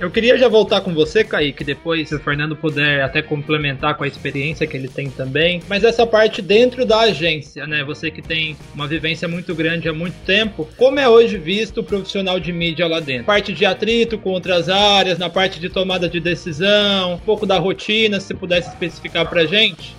[0.00, 4.02] Eu queria já voltar com você, Kaique, depois se o Fernando puder até complementar com
[4.02, 5.60] a experiência que ele tem também.
[5.68, 7.84] Mas essa parte dentro da agência, né?
[7.84, 11.84] Você que tem uma vivência muito grande há muito tempo, como é hoje visto o
[11.84, 13.26] profissional de mídia lá dentro?
[13.26, 17.58] Parte de atrito com outras áreas, na parte de tomada de decisão, um pouco da
[17.58, 19.94] rotina, se pudesse especificar pra gente?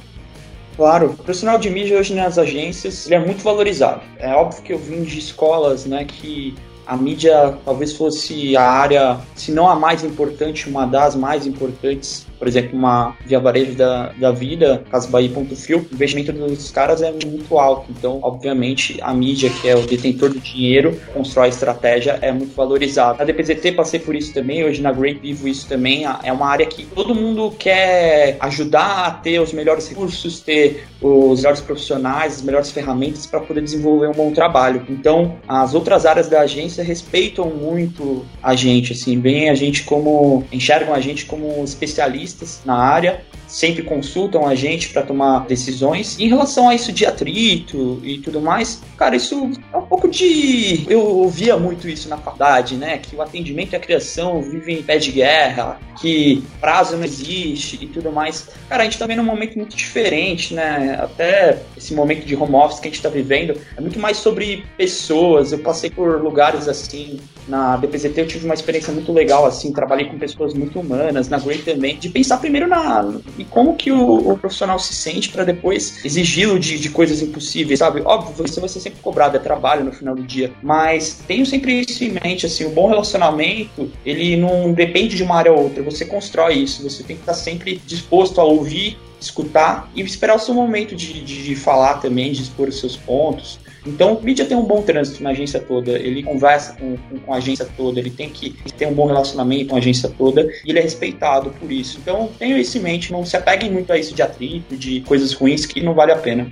[0.76, 4.02] Claro, o profissional de mídia hoje nas agências ele é muito valorizado.
[4.18, 6.56] É óbvio que eu vim de escolas né, que
[6.92, 12.28] a mídia talvez fosse a área, se não a mais importante, uma das mais importantes
[12.42, 17.60] por exemplo, uma via varejo da, da vida, Casbaí.fio, o investimento dos caras é muito
[17.60, 17.86] alto.
[17.92, 23.20] Então, obviamente, a mídia, que é o detentor do dinheiro, constrói estratégia, é muito valorizada.
[23.20, 26.04] Na DPZT passei por isso também, hoje na Great vivo isso também.
[26.24, 31.42] É uma área que todo mundo quer ajudar a ter os melhores recursos, ter os
[31.42, 34.84] melhores profissionais, as melhores ferramentas para poder desenvolver um bom trabalho.
[34.90, 40.44] Então, as outras áreas da agência respeitam muito a gente, assim, veem a gente como,
[40.52, 46.18] enxergam a gente como especialista especialistas na área, sempre consultam a gente para tomar decisões.
[46.18, 50.86] Em relação a isso de atrito e tudo mais, cara, isso é um pouco de.
[50.90, 52.98] Eu ouvia muito isso na faculdade, né?
[52.98, 57.78] Que o atendimento e a criação vivem em pé de guerra, que prazo não existe
[57.82, 58.50] e tudo mais.
[58.70, 60.98] Cara, a gente tá vendo um momento muito diferente, né?
[61.00, 64.64] Até esse momento de home office que a gente tá vivendo é muito mais sobre
[64.78, 65.52] pessoas.
[65.52, 67.20] Eu passei por lugares assim.
[67.48, 71.40] Na DPZT eu tive uma experiência muito legal, assim, trabalhei com pessoas muito humanas, na
[71.40, 73.02] Grey também, de pensar primeiro na
[73.42, 77.80] e como que o, o profissional se sente para depois exigi-lo de, de coisas impossíveis,
[77.80, 78.02] sabe?
[78.02, 81.82] Óbvio, você vai ser sempre cobrado, é trabalho no final do dia, mas tenho sempre
[81.82, 85.82] isso em mente, assim, o bom relacionamento, ele não depende de uma área ou outra,
[85.82, 90.40] você constrói isso, você tem que estar sempre disposto a ouvir escutar e esperar o
[90.40, 93.60] seu momento de, de, de, falar também, de expor os seus pontos.
[93.86, 97.34] Então, o mídia tem um bom trânsito na agência toda, ele conversa com, com, com,
[97.34, 100.70] a agência toda, ele tem que ter um bom relacionamento com a agência toda e
[100.70, 101.98] ele é respeitado por isso.
[102.02, 105.34] Então, tenho isso em mente, não se apeguem muito a isso de atrito, de coisas
[105.34, 106.48] ruins que não vale a pena.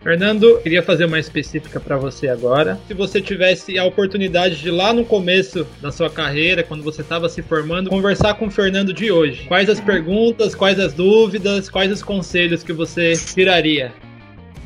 [0.00, 2.78] Fernando, queria fazer uma específica para você agora.
[2.86, 7.28] Se você tivesse a oportunidade de lá no começo da sua carreira, quando você estava
[7.28, 11.90] se formando, conversar com o Fernando de hoje, quais as perguntas, quais as dúvidas, quais
[11.90, 13.92] os conselhos que você tiraria?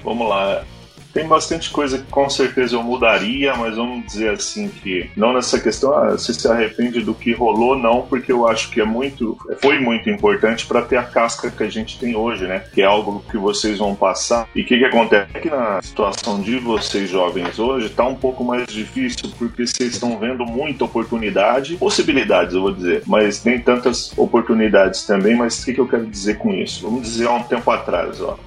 [0.04, 0.64] Vamos lá.
[1.12, 5.60] Tem bastante coisa que com certeza eu mudaria, mas vamos dizer assim que não nessa
[5.60, 9.36] questão, ah, se se arrepende do que rolou, não, porque eu acho que é muito,
[9.60, 12.64] foi muito importante para ter a casca que a gente tem hoje, né?
[12.72, 14.48] Que é algo que vocês vão passar.
[14.54, 15.28] E o que, que acontece?
[15.34, 19.94] É que na situação de vocês jovens hoje tá um pouco mais difícil porque vocês
[19.94, 25.36] estão vendo muita oportunidade, possibilidades, eu vou dizer, mas nem tantas oportunidades também.
[25.36, 26.82] Mas o que, que eu quero dizer com isso?
[26.82, 28.38] Vamos dizer há um tempo atrás, ó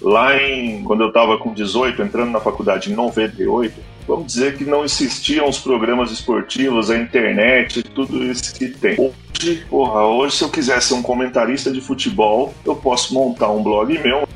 [0.00, 3.74] Lá em quando eu estava com 18, entrando na faculdade em 98,
[4.06, 8.96] vamos dizer que não existiam os programas esportivos, a internet, tudo isso que tem.
[8.98, 13.62] Hoje, porra, hoje se eu quiser ser um comentarista de futebol, eu posso montar um
[13.62, 14.28] blog meu,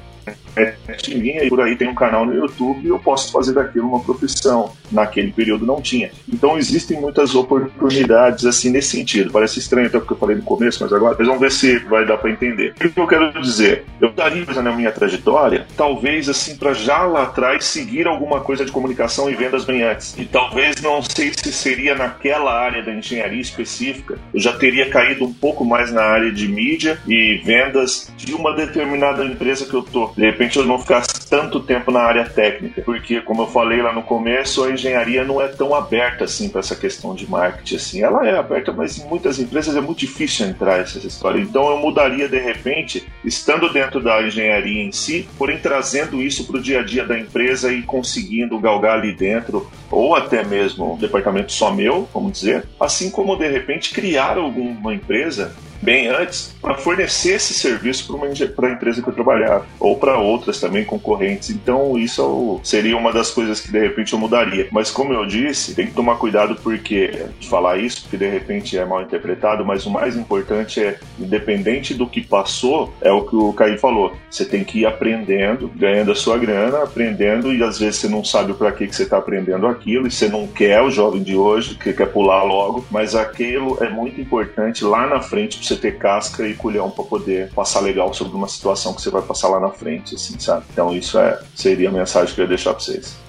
[0.57, 3.89] internet minha e por aí tem um canal no YouTube e eu posso fazer daquilo
[3.89, 4.73] uma profissão.
[4.91, 6.11] Naquele período não tinha.
[6.33, 9.33] Então existem muitas oportunidades assim nesse sentido.
[9.33, 12.19] Parece estranho até porque eu falei no começo, mas agora vamos ver se vai dar
[12.19, 12.75] para entender.
[12.77, 13.85] O que eu quero dizer?
[14.01, 18.73] Eu daria na minha trajetória, talvez assim para já lá atrás seguir alguma coisa de
[18.73, 20.15] comunicação e vendas bem antes.
[20.19, 25.25] E talvez não sei se seria naquela área da engenharia específica, eu já teria caído
[25.25, 29.83] um pouco mais na área de mídia e vendas de uma determinada empresa que eu
[29.83, 30.13] tô.
[30.17, 33.81] De repente repente eu não ficasse tanto tempo na área técnica, porque como eu falei
[33.81, 37.77] lá no começo, a engenharia não é tão aberta assim para essa questão de marketing
[37.77, 38.03] assim.
[38.03, 41.41] Ela é aberta, mas em muitas empresas é muito difícil entrar essa história.
[41.41, 46.57] Então eu mudaria de repente, estando dentro da engenharia em si, porém trazendo isso para
[46.57, 50.99] o dia a dia da empresa e conseguindo galgar ali dentro, ou até mesmo um
[50.99, 56.75] departamento só meu, vamos dizer, assim como de repente criar alguma empresa bem antes para
[56.75, 58.07] fornecer esse serviço
[58.55, 61.51] para a empresa que eu trabalhava ou para outras também concorrentes.
[61.51, 64.69] Então isso seria uma das coisas que de repente eu mudaria.
[64.71, 68.79] Mas como eu disse, tem que tomar cuidado porque de falar isso, porque de repente
[68.79, 69.65] é mal interpretado.
[69.65, 74.17] Mas o mais importante é, independente do que passou, é o que o Caí falou.
[74.31, 78.25] Você tem que ir aprendendo, ganhando a sua grana, aprendendo e às vezes você não
[78.25, 81.37] sabe para que que você está aprendendo aquilo e você não quer o jovem de
[81.37, 85.99] hoje que quer pular logo, mas aquilo é muito importante lá na frente você ter
[85.99, 89.61] casca e culhão para poder passar legal sobre uma situação que você vai passar lá
[89.61, 90.65] na frente, assim, sabe?
[90.73, 93.22] Então isso é seria a mensagem que eu ia deixar para vocês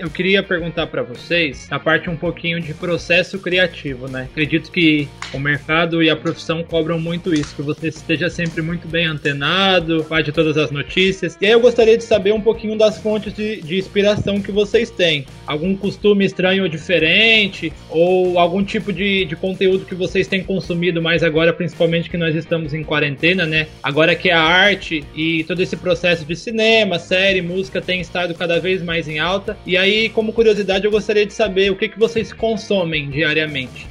[0.00, 4.28] eu queria perguntar para vocês a parte um pouquinho de processo criativo, né?
[4.30, 8.88] Acredito que o mercado e a profissão cobram muito isso, que você esteja sempre muito
[8.88, 11.36] bem antenado, faz de todas as notícias.
[11.38, 14.90] E aí eu gostaria de saber um pouquinho das fontes de, de inspiração que vocês
[14.90, 15.26] têm.
[15.46, 21.02] Algum costume estranho ou diferente, ou algum tipo de, de conteúdo que vocês têm consumido
[21.02, 23.66] mais agora, principalmente que nós estamos em quarentena, né?
[23.82, 28.58] Agora que a arte e todo esse processo de cinema, série, música tem estado cada
[28.58, 29.58] vez mais em alta.
[29.66, 33.88] E aí aí, como curiosidade, eu gostaria de saber o que, que vocês consomem diariamente.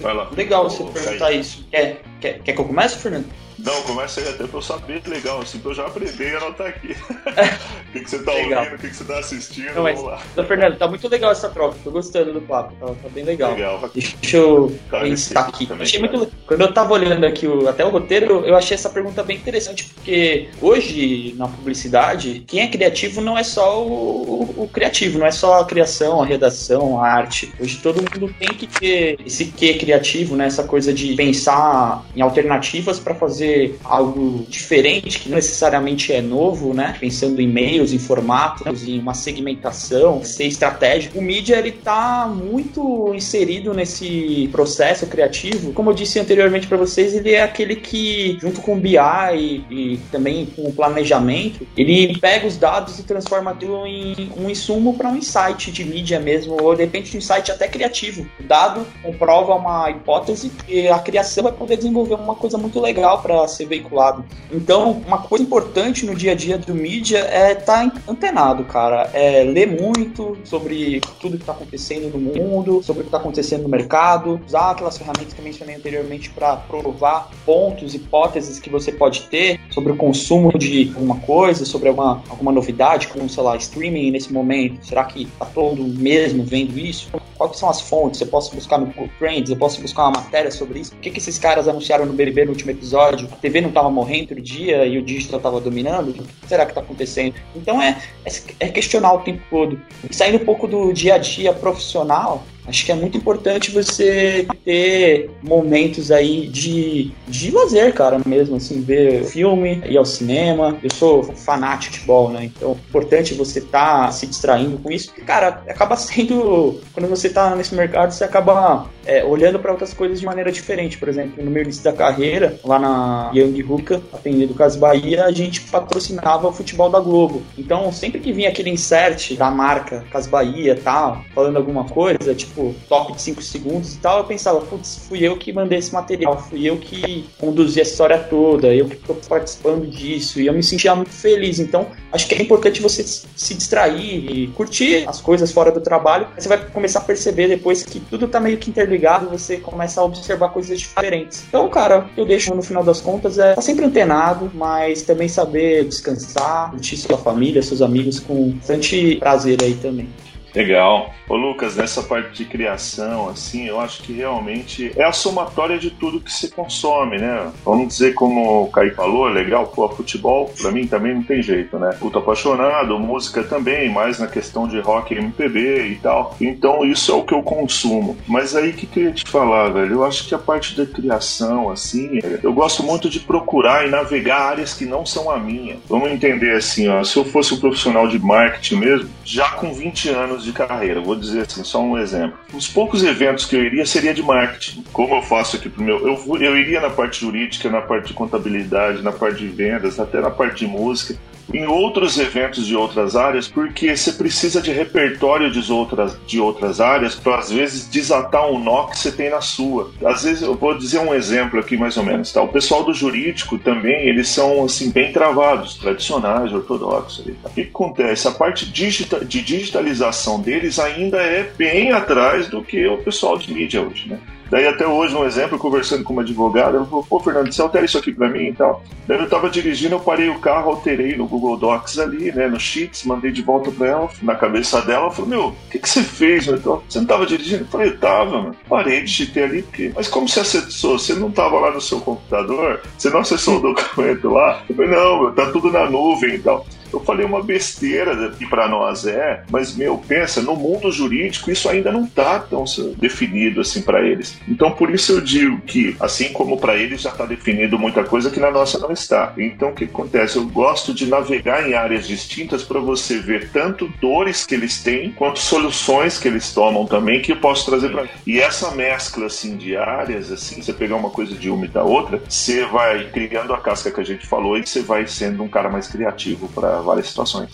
[0.00, 0.30] Vai lá.
[0.36, 1.66] Legal você perguntar isso.
[1.70, 3.26] Quer, quer, quer que eu comece, Fernando?
[3.58, 6.66] Não, começa aí até pra eu saber legal, assim, pra eu já aprender e anotar
[6.66, 6.88] aqui.
[7.88, 8.60] o que, que você tá legal.
[8.60, 10.22] ouvindo, o que, que você tá assistindo, Não, vamos lá.
[10.32, 13.52] Então, Fernando, tá muito legal essa troca, tô gostando do papo, tá, tá bem legal.
[13.52, 13.90] Legal.
[13.94, 15.68] Deixa eu pensar aqui.
[15.78, 16.30] Achei muito...
[16.46, 19.84] Quando eu tava olhando aqui o, até o roteiro, eu achei essa pergunta bem interessante,
[19.84, 25.26] porque hoje, na publicidade, quem é criativo não é só o, o, o criativo, não
[25.26, 27.52] é só a criação, a redação, a arte.
[27.60, 30.46] Hoje todo mundo tem que ter esse quê criativo, né?
[30.46, 33.41] Essa coisa de pensar em alternativas para fazer
[33.84, 36.96] algo diferente, que não necessariamente é novo, né?
[36.98, 41.18] Pensando em meios, em formatos, em uma segmentação, ser estratégico.
[41.18, 45.72] O mídia, ele tá muito inserido nesse processo criativo.
[45.72, 48.96] Como eu disse anteriormente para vocês, ele é aquele que, junto com o BI
[49.34, 54.48] e, e também com o planejamento, ele pega os dados e transforma aquilo em um
[54.48, 58.26] insumo para um insight de mídia mesmo, ou de repente um insight até criativo.
[58.38, 63.20] O dado comprova uma hipótese e a criação vai poder desenvolver uma coisa muito legal
[63.22, 64.24] para ser veiculado.
[64.50, 69.10] Então, uma coisa importante no dia a dia do mídia é estar tá antenado, cara.
[69.12, 73.62] É ler muito sobre tudo que está acontecendo no mundo, sobre o que está acontecendo
[73.62, 78.92] no mercado, usar aquelas ferramentas que eu mencionei anteriormente para provar pontos, hipóteses que você
[78.92, 83.56] pode ter sobre o consumo de alguma coisa, sobre alguma, alguma novidade, como, sei lá,
[83.56, 84.84] streaming nesse momento.
[84.84, 87.10] Será que está todo mesmo vendo isso?
[87.36, 88.20] Quais são as fontes?
[88.20, 90.94] Eu posso buscar no Google Trends, eu posso buscar uma matéria sobre isso.
[90.94, 93.28] O que, que esses caras anunciaram no BBB no último episódio?
[93.32, 96.10] A TV não estava morrendo outro dia e o digital estava dominando?
[96.10, 97.34] O que será que está acontecendo?
[97.54, 99.80] Então é, é, é questionar o tempo todo.
[100.08, 104.46] E saindo um pouco do dia a dia profissional, Acho que é muito importante você
[104.64, 110.78] ter momentos aí de, de lazer, cara, mesmo, assim, ver filme, ir ao cinema.
[110.82, 112.44] Eu sou fanático de futebol, né?
[112.44, 115.08] Então é importante você tá se distraindo com isso.
[115.08, 116.80] Porque, cara, acaba sendo.
[116.92, 120.98] Quando você tá nesse mercado, você acaba é, olhando para outras coisas de maneira diferente.
[120.98, 125.32] Por exemplo, no meu início da carreira, lá na Young Ruka, atendido Cas Bahia, a
[125.32, 127.42] gente patrocinava o futebol da Globo.
[127.56, 132.74] Então, sempre que vinha aquele insert da marca Cas Bahia tal, falando alguma coisa, tipo,
[132.88, 136.38] toque de 5 segundos e tal, eu pensava, putz, fui eu que mandei esse material,
[136.38, 140.62] fui eu que conduzi a história toda, eu que tô participando disso, e eu me
[140.62, 141.58] sentia muito feliz.
[141.58, 146.28] Então, acho que é importante você se distrair e curtir as coisas fora do trabalho.
[146.36, 150.04] Você vai começar a perceber depois que tudo tá meio que interligado, você começa a
[150.04, 151.44] observar coisas diferentes.
[151.48, 155.84] Então, cara, eu deixo no final das contas é tá sempre antenado, mas também saber
[155.84, 160.08] descansar, curtir sua família, seus amigos com bastante prazer aí também.
[160.54, 161.12] Legal.
[161.28, 165.90] Ô Lucas, nessa parte de criação, assim, eu acho que realmente é a somatória de
[165.90, 167.50] tudo que se consome, né?
[167.64, 171.42] Vamos dizer como o Caí falou, é legal, pô, futebol pra mim também não tem
[171.42, 171.96] jeito, né?
[171.98, 176.36] Puta apaixonado, música também, mais na questão de rock MPB e tal.
[176.40, 178.16] Então isso é o que eu consumo.
[178.26, 182.18] Mas aí que queria te falar, velho, eu acho que a parte da criação, assim,
[182.42, 185.78] eu gosto muito de procurar e navegar áreas que não são a minha.
[185.88, 190.10] Vamos entender assim, ó, se eu fosse um profissional de marketing mesmo, já com 20
[190.10, 192.38] anos anos de carreira, vou dizer assim, só um exemplo.
[192.52, 194.84] Os poucos eventos que eu iria seria de marketing.
[194.92, 196.06] Como eu faço aqui pro meu.
[196.06, 200.20] Eu, eu iria na parte jurídica, na parte de contabilidade, na parte de vendas, até
[200.20, 201.16] na parte de música
[201.52, 206.80] em outros eventos de outras áreas, porque você precisa de repertório de outras, de outras
[206.80, 209.90] áreas para, às vezes, desatar um nó que você tem na sua.
[210.04, 212.32] Às vezes, eu vou dizer um exemplo aqui, mais ou menos.
[212.32, 212.42] Tá?
[212.42, 217.24] O pessoal do jurídico também, eles são, assim, bem travados, tradicionais, ortodoxos.
[217.24, 217.48] Tá?
[217.48, 218.28] O que acontece?
[218.28, 223.52] A parte digita, de digitalização deles ainda é bem atrás do que o pessoal de
[223.52, 224.18] mídia hoje, né?
[224.52, 227.86] Daí até hoje, um exemplo, conversando com uma advogada, ela falou, pô, Fernando, você altera
[227.86, 228.84] isso aqui para mim e tal.
[229.08, 232.60] Daí eu tava dirigindo, eu parei o carro, alterei no Google Docs ali, né, no
[232.60, 235.88] Sheets, mandei de volta para ela, na cabeça dela, ela falou, meu, o que, que
[235.88, 236.46] você fez?
[236.48, 237.62] Então, você não tava dirigindo?
[237.62, 238.56] Eu falei, tava, mano.
[238.68, 239.90] Parei de digitei ali, porque...
[239.96, 240.98] Mas como você acessou?
[240.98, 242.82] Você não tava lá no seu computador?
[242.98, 244.62] Você não acessou o documento lá?
[244.68, 246.66] Eu falei, não, meu, tá tudo na nuvem e tal.
[246.92, 251.68] Eu falei uma besteira que para nós é, mas meu, pensa, no mundo jurídico isso
[251.68, 252.64] ainda não está tão
[252.96, 254.38] definido assim para eles.
[254.48, 258.30] Então por isso eu digo que, assim como para eles já está definido muita coisa
[258.30, 259.32] que na nossa não está.
[259.36, 260.36] Então o que acontece?
[260.36, 265.12] Eu gosto de navegar em áreas distintas para você ver tanto dores que eles têm
[265.12, 269.56] quanto soluções que eles tomam também que eu posso trazer para e essa mescla assim
[269.56, 273.52] de áreas assim, você pegar uma coisa de uma e da outra, você vai criando
[273.54, 276.80] a casca que a gente falou e você vai sendo um cara mais criativo para
[276.82, 277.50] várias situações.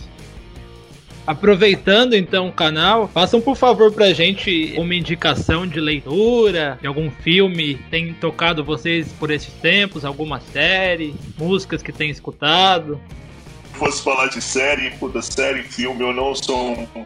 [1.29, 7.11] Aproveitando então o canal, façam por favor pra gente uma indicação de leitura, de algum
[7.11, 12.99] filme que tem tocado vocês por esses tempos, alguma série, músicas que tem escutado.
[13.71, 17.05] Se fosse falar de série, puta, série, filme, eu não sou um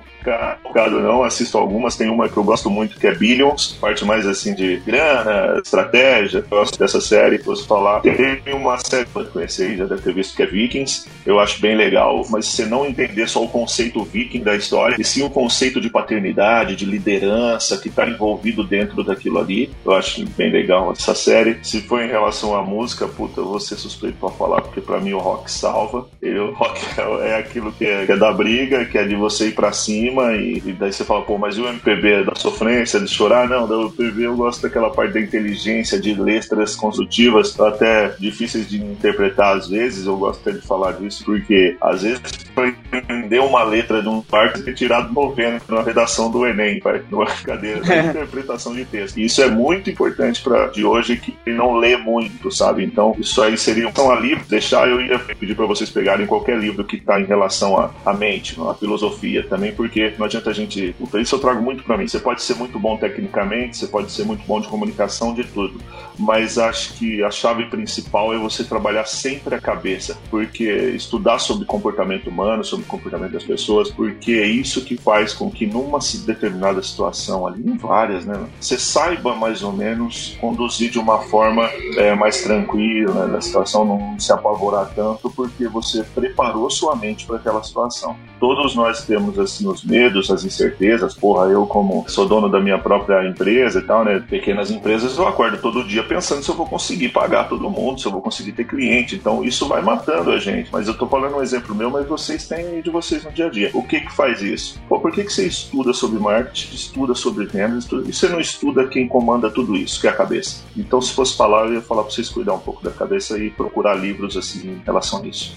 [0.61, 4.25] focado não, assisto algumas, tem uma que eu gosto muito que é Billions, parte mais
[4.25, 8.01] assim de grana, estratégia, eu gosto dessa série, posso falar.
[8.01, 11.61] Tem uma série que eu conheci, já deve ter visto, que é Vikings, eu acho
[11.61, 15.23] bem legal, mas se você não entender só o conceito viking da história, e sim
[15.23, 20.51] o conceito de paternidade, de liderança que está envolvido dentro daquilo ali, eu acho bem
[20.51, 21.59] legal essa série.
[21.63, 24.99] Se for em relação à música, puta, eu vou ser suspeito pra falar, porque para
[24.99, 26.79] mim o rock salva, e o rock
[27.23, 30.12] é aquilo que é, que é da briga, que é de você ir para cima,
[30.35, 33.47] e, e, daí você fala, pô, mas o MPB é da sofrência, de chorar?
[33.47, 38.81] Não, do MPB eu gosto daquela parte da inteligência, de letras construtivas, até difíceis de
[38.81, 42.21] interpretar às vezes, eu gosto até de falar disso, porque às vezes
[42.53, 47.25] para entender uma letra de um parte é tirado 90 na redação do Enem, numa
[47.25, 49.17] cadeira de interpretação de texto.
[49.17, 52.83] E isso é muito importante para de hoje que não lê muito, sabe?
[52.83, 56.83] Então, isso aí seria então ali deixar eu ia pedir para vocês pegarem qualquer livro
[56.83, 60.95] que está em relação à mente, à filosofia também, porque porque não adianta a gente.
[61.15, 62.07] Isso eu trago muito para mim.
[62.07, 65.79] Você pode ser muito bom tecnicamente, você pode ser muito bom de comunicação, de tudo.
[66.17, 70.17] Mas acho que a chave principal é você trabalhar sempre a cabeça.
[70.29, 75.49] Porque estudar sobre comportamento humano, sobre comportamento das pessoas, porque é isso que faz com
[75.49, 78.47] que numa determinada situação ali, em várias, né?
[78.59, 83.85] Você saiba mais ou menos conduzir de uma forma é, mais tranquila, né, na situação,
[83.85, 88.15] não se apavorar tanto, porque você preparou sua mente para aquela situação.
[88.39, 91.13] Todos nós temos assim os medos, as incertezas.
[91.13, 94.23] Porra, eu como sou dono da minha própria empresa e tal, né?
[94.27, 98.07] Pequenas empresas, eu acordo todo dia pensando se eu vou conseguir pagar todo mundo, se
[98.07, 99.15] eu vou conseguir ter cliente.
[99.15, 100.69] Então isso vai matando a gente.
[100.71, 103.49] Mas eu tô falando um exemplo meu, mas vocês têm de vocês no dia a
[103.49, 103.69] dia.
[103.73, 104.81] O que que faz isso?
[104.89, 108.87] Pô, por que que você estuda sobre marketing, estuda sobre vendas, e você não estuda
[108.87, 110.63] quem comanda tudo isso, que é a cabeça?
[110.75, 113.49] Então se fosse falar, eu ia falar pra vocês cuidar um pouco da cabeça e
[113.51, 115.55] procurar livros assim em relação a isso.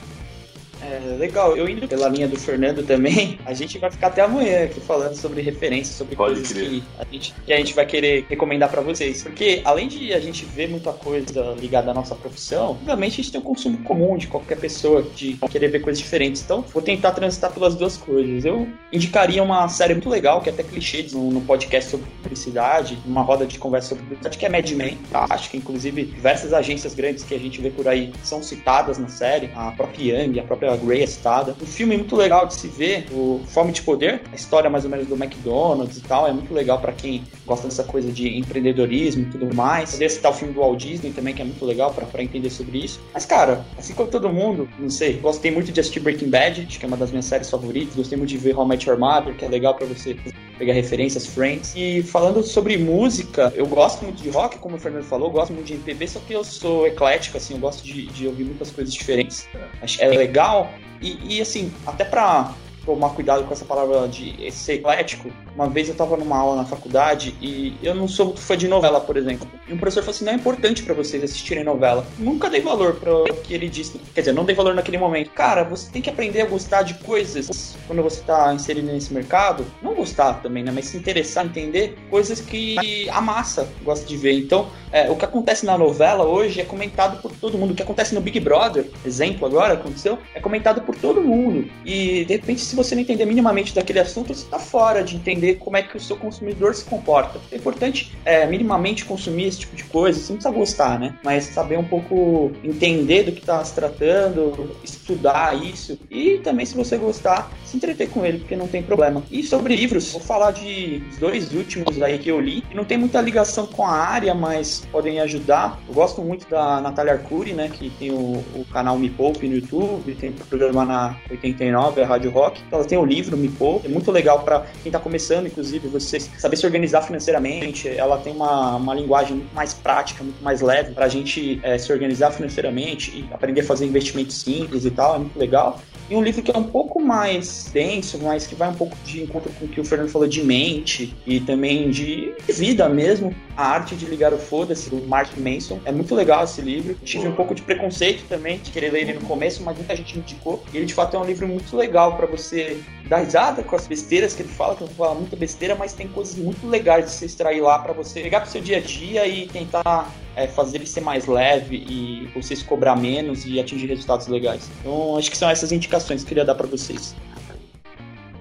[1.14, 4.80] Legal, eu indo pela linha do Fernando também, a gente vai ficar até amanhã aqui
[4.80, 8.70] falando sobre referências, sobre Pode coisas que a, gente, que a gente vai querer recomendar
[8.70, 9.22] para vocês.
[9.22, 13.32] Porque além de a gente ver muita coisa ligada à nossa profissão, obviamente a gente
[13.32, 16.42] tem um consumo comum de qualquer pessoa de querer ver coisas diferentes.
[16.42, 18.44] Então, vou tentar transitar pelas duas coisas.
[18.44, 22.98] Eu indicaria uma série muito legal, que é até clichê no, no podcast sobre publicidade,
[23.06, 24.98] uma roda de conversa sobre publicidade, que é Mad Men.
[25.10, 25.26] Tá?
[25.30, 29.08] Acho que inclusive diversas agências grandes que a gente vê por aí são citadas na
[29.08, 31.54] série, a própria Young, a própria Grey Estada.
[31.60, 34.84] Um filme é muito legal de se ver, o Fome de Poder, a história mais
[34.84, 38.36] ou menos do McDonald's e tal, é muito legal para quem gosta dessa coisa de
[38.38, 39.90] empreendedorismo e tudo mais.
[39.90, 42.78] Poderia citar o filme do Walt Disney também, que é muito legal para entender sobre
[42.78, 43.00] isso.
[43.12, 46.78] Mas, cara, assim como todo mundo, não sei, gostei muito de assistir Breaking Bad, acho
[46.78, 48.98] que é uma das minhas séries favoritas, gostei muito de ver How I Met Your
[48.98, 50.16] Mother, que é legal para você
[50.58, 51.74] pegar referências, Friends.
[51.76, 55.66] E falando sobre música, eu gosto muito de rock, como o Fernando falou, gosto muito
[55.66, 58.92] de MPB, só que eu sou eclético, assim, eu gosto de, de ouvir muitas coisas
[58.92, 59.46] diferentes.
[59.80, 60.70] Acho que é legal,
[61.00, 62.52] e, e assim, até pra
[62.86, 65.30] tomar cuidado com essa palavra de ser eclético.
[65.54, 68.68] Uma vez eu estava numa aula na faculdade e eu não sou muito fã de
[68.68, 69.48] novela, por exemplo.
[69.68, 72.06] E um professor falou assim: não é importante para vocês assistirem novela.
[72.18, 73.98] Nunca dei valor para o que ele disse.
[74.14, 75.30] Quer dizer, não dei valor naquele momento.
[75.30, 79.66] Cara, você tem que aprender a gostar de coisas quando você está inserido nesse mercado.
[79.82, 80.70] Não gostar também, né?
[80.72, 84.38] Mas se interessar, entender coisas que a massa gosta de ver.
[84.38, 87.72] Então, é, o que acontece na novela hoje é comentado por todo mundo.
[87.72, 91.68] O que acontece no Big Brother, exemplo agora, aconteceu, é comentado por todo mundo.
[91.84, 95.56] E de repente, se você não entender minimamente daquele assunto, você está fora de entender
[95.56, 97.40] como é que o seu consumidor se comporta.
[97.50, 100.18] É importante é, minimamente consumir esse tipo de coisa.
[100.18, 101.18] Você não precisa gostar, né?
[101.24, 105.98] Mas saber um pouco entender do que está se tratando, estudar isso.
[106.10, 109.22] E também, se você gostar, se entreter com ele, porque não tem problema.
[109.30, 112.62] E sobre livros, vou falar de dois últimos aí que eu li.
[112.74, 115.80] Não tem muita ligação com a área, mas podem ajudar.
[115.88, 117.70] Eu gosto muito da Natália Arcuri, né?
[117.72, 122.30] Que tem o, o canal Me Poupe no YouTube, tem programa na 89, a Rádio
[122.30, 122.60] Rock.
[122.70, 123.52] Ela tem o livro Me.
[123.84, 127.88] É muito legal para quem está começando, inclusive, você saber se organizar financeiramente.
[127.88, 131.78] Ela tem uma, uma linguagem muito mais prática, muito mais leve para a gente é,
[131.78, 135.16] se organizar financeiramente e aprender a fazer investimentos simples e tal.
[135.16, 135.80] É muito legal.
[136.08, 139.22] E um livro que é um pouco mais denso, mas que vai um pouco de
[139.22, 143.34] encontro com o que o Fernando falou de mente e também de vida mesmo.
[143.56, 145.80] A Arte de Ligar o Foda-se, do Mark Manson.
[145.84, 146.94] É muito legal esse livro.
[147.02, 150.18] Tive um pouco de preconceito também de querer ler ele no começo, mas muita gente
[150.18, 150.62] indicou.
[150.72, 153.86] E ele de fato é um livro muito legal para você dar risada com as
[153.86, 157.10] besteiras que ele fala, que ele fala muita besteira, mas tem coisas muito legais de
[157.12, 160.76] você extrair lá para você pegar pro seu dia a dia e tentar é, fazer
[160.78, 164.70] ele ser mais leve e você se cobrar menos e atingir resultados legais.
[164.80, 167.16] Então, acho que são essas indicações que eu queria dar para vocês.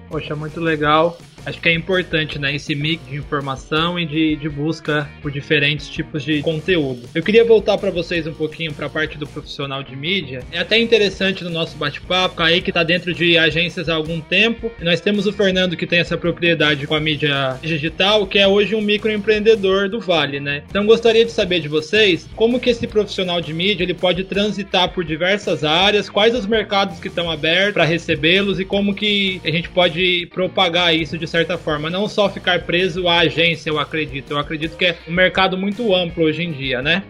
[0.08, 1.16] Poxa, muito legal
[1.46, 2.54] acho que é importante, né?
[2.54, 7.08] Esse mix de informação e de, de busca por diferentes tipos de conteúdo.
[7.14, 10.42] Eu queria voltar para vocês um pouquinho para a parte do profissional de mídia.
[10.50, 14.70] É até interessante no nosso bate-papo, aí que está dentro de agências há algum tempo.
[14.80, 18.74] Nós temos o Fernando que tem essa propriedade com a mídia digital, que é hoje
[18.74, 20.64] um microempreendedor do Vale, né?
[20.68, 24.92] Então gostaria de saber de vocês como que esse profissional de mídia ele pode transitar
[24.92, 29.50] por diversas áreas, quais os mercados que estão abertos para recebê-los e como que a
[29.50, 31.90] gente pode propagar isso de certa forma.
[31.90, 34.30] Não só ficar preso à agência, eu acredito.
[34.30, 37.02] Eu acredito que é um mercado muito amplo hoje em dia, né?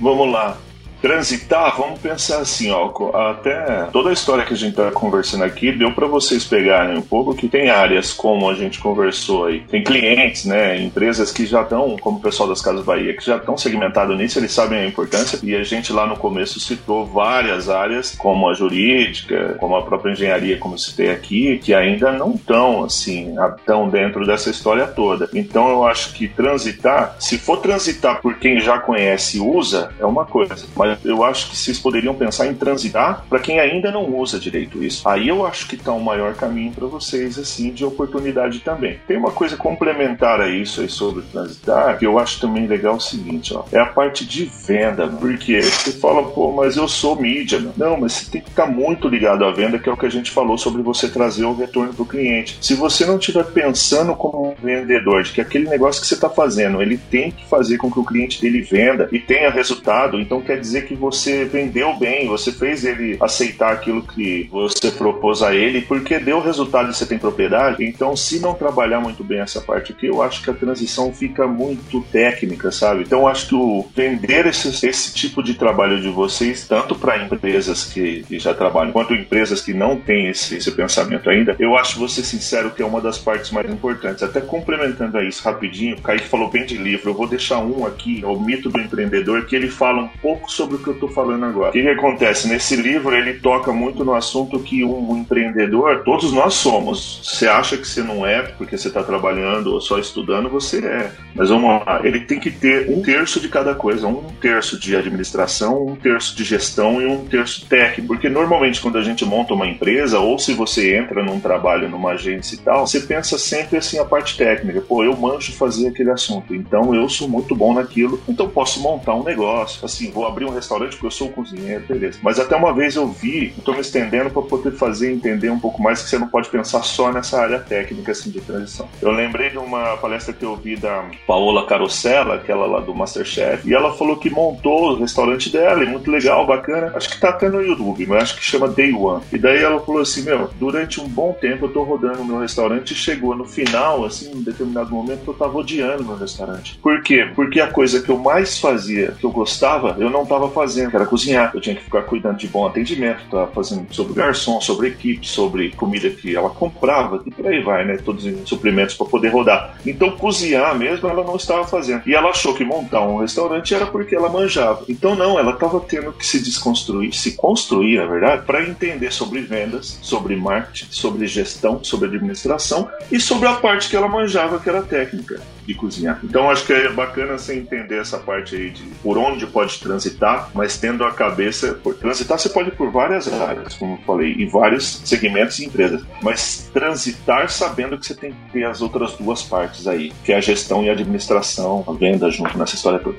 [0.00, 0.58] Vamos lá
[1.00, 2.90] transitar, vamos pensar assim, ó,
[3.30, 7.02] até toda a história que a gente está conversando aqui deu para vocês pegarem um
[7.02, 11.62] pouco que tem áreas como a gente conversou aí, tem clientes, né, empresas que já
[11.62, 14.86] estão, como o pessoal das Casas Bahia, que já estão segmentados nisso, eles sabem a
[14.86, 15.38] importância.
[15.42, 20.12] E a gente lá no começo citou várias áreas, como a jurídica, como a própria
[20.12, 23.34] engenharia, como citei aqui, que ainda não estão assim,
[23.64, 25.28] tão dentro dessa história toda.
[25.34, 30.06] Então eu acho que transitar, se for transitar por quem já conhece e usa, é
[30.06, 34.14] uma coisa, mas eu acho que vocês poderiam pensar em transitar para quem ainda não
[34.14, 35.08] usa direito isso.
[35.08, 38.98] Aí eu acho que o um maior caminho para vocês, assim, de oportunidade também.
[39.06, 43.00] Tem uma coisa complementar a isso aí sobre transitar, que eu acho também legal o
[43.00, 47.64] seguinte, ó, é a parte de venda, porque você fala, pô, mas eu sou mídia.
[47.76, 50.06] Não, mas você tem que estar tá muito ligado à venda, que é o que
[50.06, 52.58] a gente falou sobre você trazer o retorno para o cliente.
[52.60, 56.28] Se você não estiver pensando como um vendedor, de que aquele negócio que você está
[56.28, 60.40] fazendo, ele tem que fazer com que o cliente dele venda e tenha resultado, então
[60.40, 65.42] quer dizer dizer que você vendeu bem, você fez ele aceitar aquilo que você propôs
[65.42, 67.84] a ele, porque deu resultado e você tem propriedade.
[67.84, 71.46] Então, se não trabalhar muito bem essa parte aqui, eu acho que a transição fica
[71.46, 73.02] muito técnica, sabe?
[73.02, 77.84] Então, acho que o vender esse, esse tipo de trabalho de vocês, tanto para empresas
[77.84, 82.06] que, que, já trabalham, quanto empresas que não têm esse, esse pensamento ainda, eu acho,
[82.08, 84.22] ser sincero, que é uma das partes mais importantes.
[84.22, 87.86] Até complementando a isso rapidinho, o Kaique falou bem de livro, eu vou deixar um
[87.86, 90.88] aqui, é o Mito do Empreendedor, que ele fala um pouco sobre sobre o que
[90.88, 91.70] eu estou falando agora.
[91.70, 92.48] O que, que, acontece?
[92.48, 97.20] Nesse livro ele toca muito no assunto que um empreendedor, todos nós somos.
[97.22, 101.10] Você acha que você não é porque você está trabalhando ou só estudando, você é.
[101.34, 104.96] Mas vamos lá, ele tem que ter um terço de cada coisa, um terço de
[104.96, 108.08] administração, um terço de gestão e um terço técnico.
[108.08, 112.12] Porque normalmente quando a gente monta uma empresa ou se você entra num trabalho numa
[112.12, 114.80] agência e tal, você pensa sempre assim a parte técnica.
[114.80, 119.14] Pô, eu manjo fazer aquele assunto, então eu sou muito bom naquilo, então posso montar
[119.14, 119.84] um negócio.
[119.84, 122.18] Assim, vou abrir um restaurante porque eu sou cozinheiro, beleza.
[122.22, 125.82] Mas até uma vez eu vi, estou me estendendo para poder fazer entender um pouco
[125.82, 128.88] mais que você não pode pensar só nessa área técnica assim de transição.
[129.00, 133.68] Eu lembrei de uma palestra que eu vi da Paola Carosella, aquela lá do Masterchef,
[133.68, 136.92] e ela falou que montou o restaurante dela, e muito legal, bacana.
[136.94, 139.22] Acho que tá até no YouTube, mas acho que chama Day One.
[139.32, 142.38] E daí ela falou assim: Meu, durante um bom tempo eu tô rodando o meu
[142.38, 146.78] restaurante e chegou no final, assim, em determinado momento, eu tava odiando meu restaurante.
[146.82, 147.28] Por quê?
[147.34, 150.90] Porque a coisa que eu mais fazia, que eu gostava, eu não tava estava fazendo,
[150.90, 151.50] que era cozinhar.
[151.54, 155.70] Eu tinha que ficar cuidando de bom atendimento, tá fazendo sobre garçom, sobre equipe, sobre
[155.72, 157.96] comida que ela comprava e por aí vai, né?
[157.96, 159.76] Todos os suprimentos para poder rodar.
[159.84, 162.02] Então, cozinhar mesmo ela não estava fazendo.
[162.06, 164.84] E ela achou que montar um restaurante era porque ela manjava.
[164.88, 169.40] Então, não, ela estava tendo que se desconstruir, se construir, na verdade, para entender sobre
[169.40, 174.68] vendas, sobre marketing, sobre gestão, sobre administração e sobre a parte que ela manjava, que
[174.68, 176.20] era técnica de cozinhar.
[176.22, 180.50] Então acho que é bacana você entender essa parte aí de por onde pode transitar,
[180.54, 181.74] mas tendo a cabeça.
[181.82, 186.02] Por transitar você pode por várias áreas, como eu falei, e vários segmentos e empresas.
[186.22, 190.36] Mas transitar sabendo que você tem que ter as outras duas partes aí, que é
[190.36, 193.18] a gestão e a administração, a venda junto nessa história toda.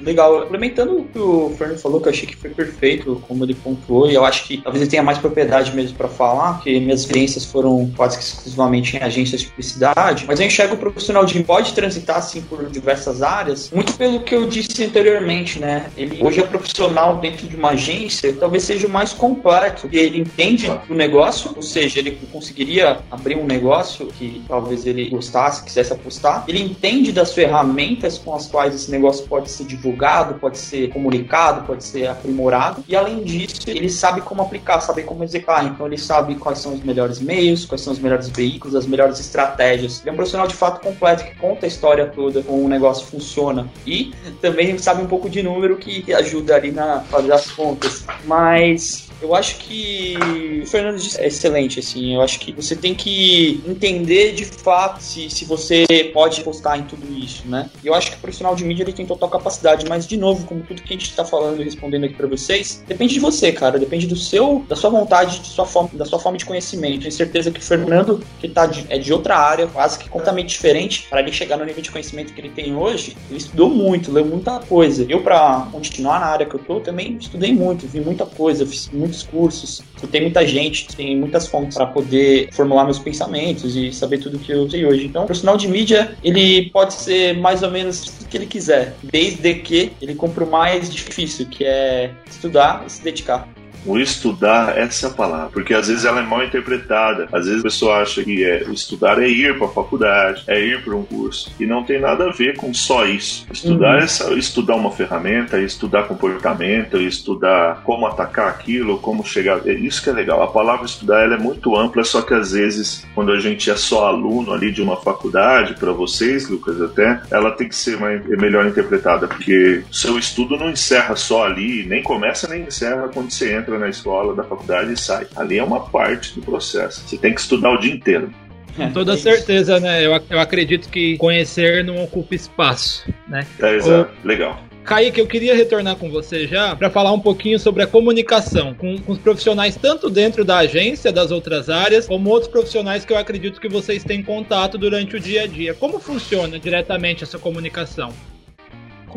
[0.00, 0.42] Legal.
[0.42, 4.10] Complementando o que o Fernando falou, que eu achei que foi perfeito, como ele pontuou,
[4.10, 7.44] e eu acho que talvez ele tenha mais propriedade mesmo para falar, porque minhas experiências
[7.44, 11.72] foram quase que exclusivamente em agências de publicidade, mas eu enxergo o profissional de pode
[11.74, 15.86] transitar assim por diversas áreas, muito pelo que eu disse anteriormente, né?
[15.96, 20.20] Ele hoje é profissional dentro de uma agência, talvez seja o mais completo, porque ele
[20.20, 25.92] entende o negócio, ou seja, ele conseguiria abrir um negócio que talvez ele gostasse, quisesse
[25.92, 30.58] apostar, ele entende das ferramentas com as quais esse negócio pode ser divulgado divulgado, pode
[30.58, 32.84] ser comunicado, pode ser aprimorado.
[32.88, 35.64] E além disso, ele sabe como aplicar, sabe como executar.
[35.64, 39.20] Então ele sabe quais são os melhores meios, quais são os melhores veículos, as melhores
[39.20, 40.00] estratégias.
[40.00, 43.06] Ele é um profissional de fato completo que conta a história toda, como o negócio
[43.06, 43.68] funciona.
[43.86, 48.04] E também sabe um pouco de número que ajuda ali na fazer as contas.
[48.24, 50.16] Mas eu acho que
[50.62, 52.14] o Fernando disse é excelente, assim.
[52.14, 56.82] Eu acho que você tem que entender de fato se, se você pode postar em
[56.82, 57.70] tudo isso, né?
[57.82, 60.62] Eu acho que o profissional de mídia ele tem total capacidade, mas de novo, como
[60.62, 63.78] tudo que a gente está falando e respondendo aqui para vocês, depende de você, cara.
[63.78, 67.00] Depende do seu, da sua vontade, de sua forma, da sua forma de conhecimento.
[67.00, 70.50] Tenho certeza que o Fernando, que tá de, é de outra área, quase que completamente
[70.50, 74.12] diferente, para ele chegar no nível de conhecimento que ele tem hoje, ele estudou muito,
[74.12, 75.06] leu muita coisa.
[75.08, 78.88] Eu, para continuar na área que eu tô, também estudei muito, vi muita coisa, fiz
[78.92, 83.92] muito muitos cursos, tem muita gente, tem muitas fontes para poder formular meus pensamentos e
[83.92, 85.06] saber tudo que eu sei hoje.
[85.06, 88.94] Então, o profissional de mídia, ele pode ser mais ou menos o que ele quiser,
[89.02, 93.48] desde que ele compre o mais difícil, que é estudar e se dedicar.
[93.86, 97.28] O estudar, essa é a palavra, porque às vezes ela é mal interpretada.
[97.32, 100.82] Às vezes a pessoa acha que é, estudar é ir para a faculdade, é ir
[100.82, 103.46] para um curso, e não tem nada a ver com só isso.
[103.52, 104.34] Estudar uhum.
[104.34, 109.60] é estudar uma ferramenta, é estudar comportamento, é estudar como atacar aquilo, como chegar.
[109.66, 110.42] É isso que é legal.
[110.42, 113.76] A palavra estudar ela é muito ampla, só que às vezes, quando a gente é
[113.76, 118.26] só aluno ali de uma faculdade, para vocês, Lucas, até, ela tem que ser mais,
[118.26, 123.30] melhor interpretada, porque o seu estudo não encerra só ali, nem começa nem encerra quando
[123.30, 125.26] você entra entra na escola, da faculdade e sai.
[125.36, 127.02] Ali é uma parte do processo.
[127.06, 128.32] Você tem que estudar o dia inteiro.
[128.74, 130.04] Com toda é certeza, né?
[130.04, 133.46] Eu, eu acredito que conhecer não ocupa espaço, né?
[133.60, 134.10] É, exato.
[134.22, 134.26] O...
[134.26, 134.60] Legal.
[134.84, 138.96] Kaique, eu queria retornar com você já para falar um pouquinho sobre a comunicação com,
[138.98, 143.18] com, os profissionais, tanto dentro da agência, das outras áreas, como outros profissionais que eu
[143.18, 145.74] acredito que vocês têm contato durante o dia a dia.
[145.74, 148.12] Como funciona diretamente essa comunicação?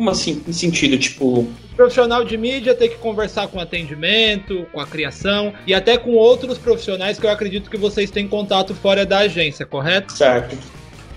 [0.00, 0.42] Como assim?
[0.48, 1.40] Em sentido, tipo.
[1.40, 6.12] O profissional de mídia tem que conversar com atendimento, com a criação e até com
[6.12, 10.14] outros profissionais que eu acredito que vocês têm contato fora da agência, correto?
[10.14, 10.56] Certo.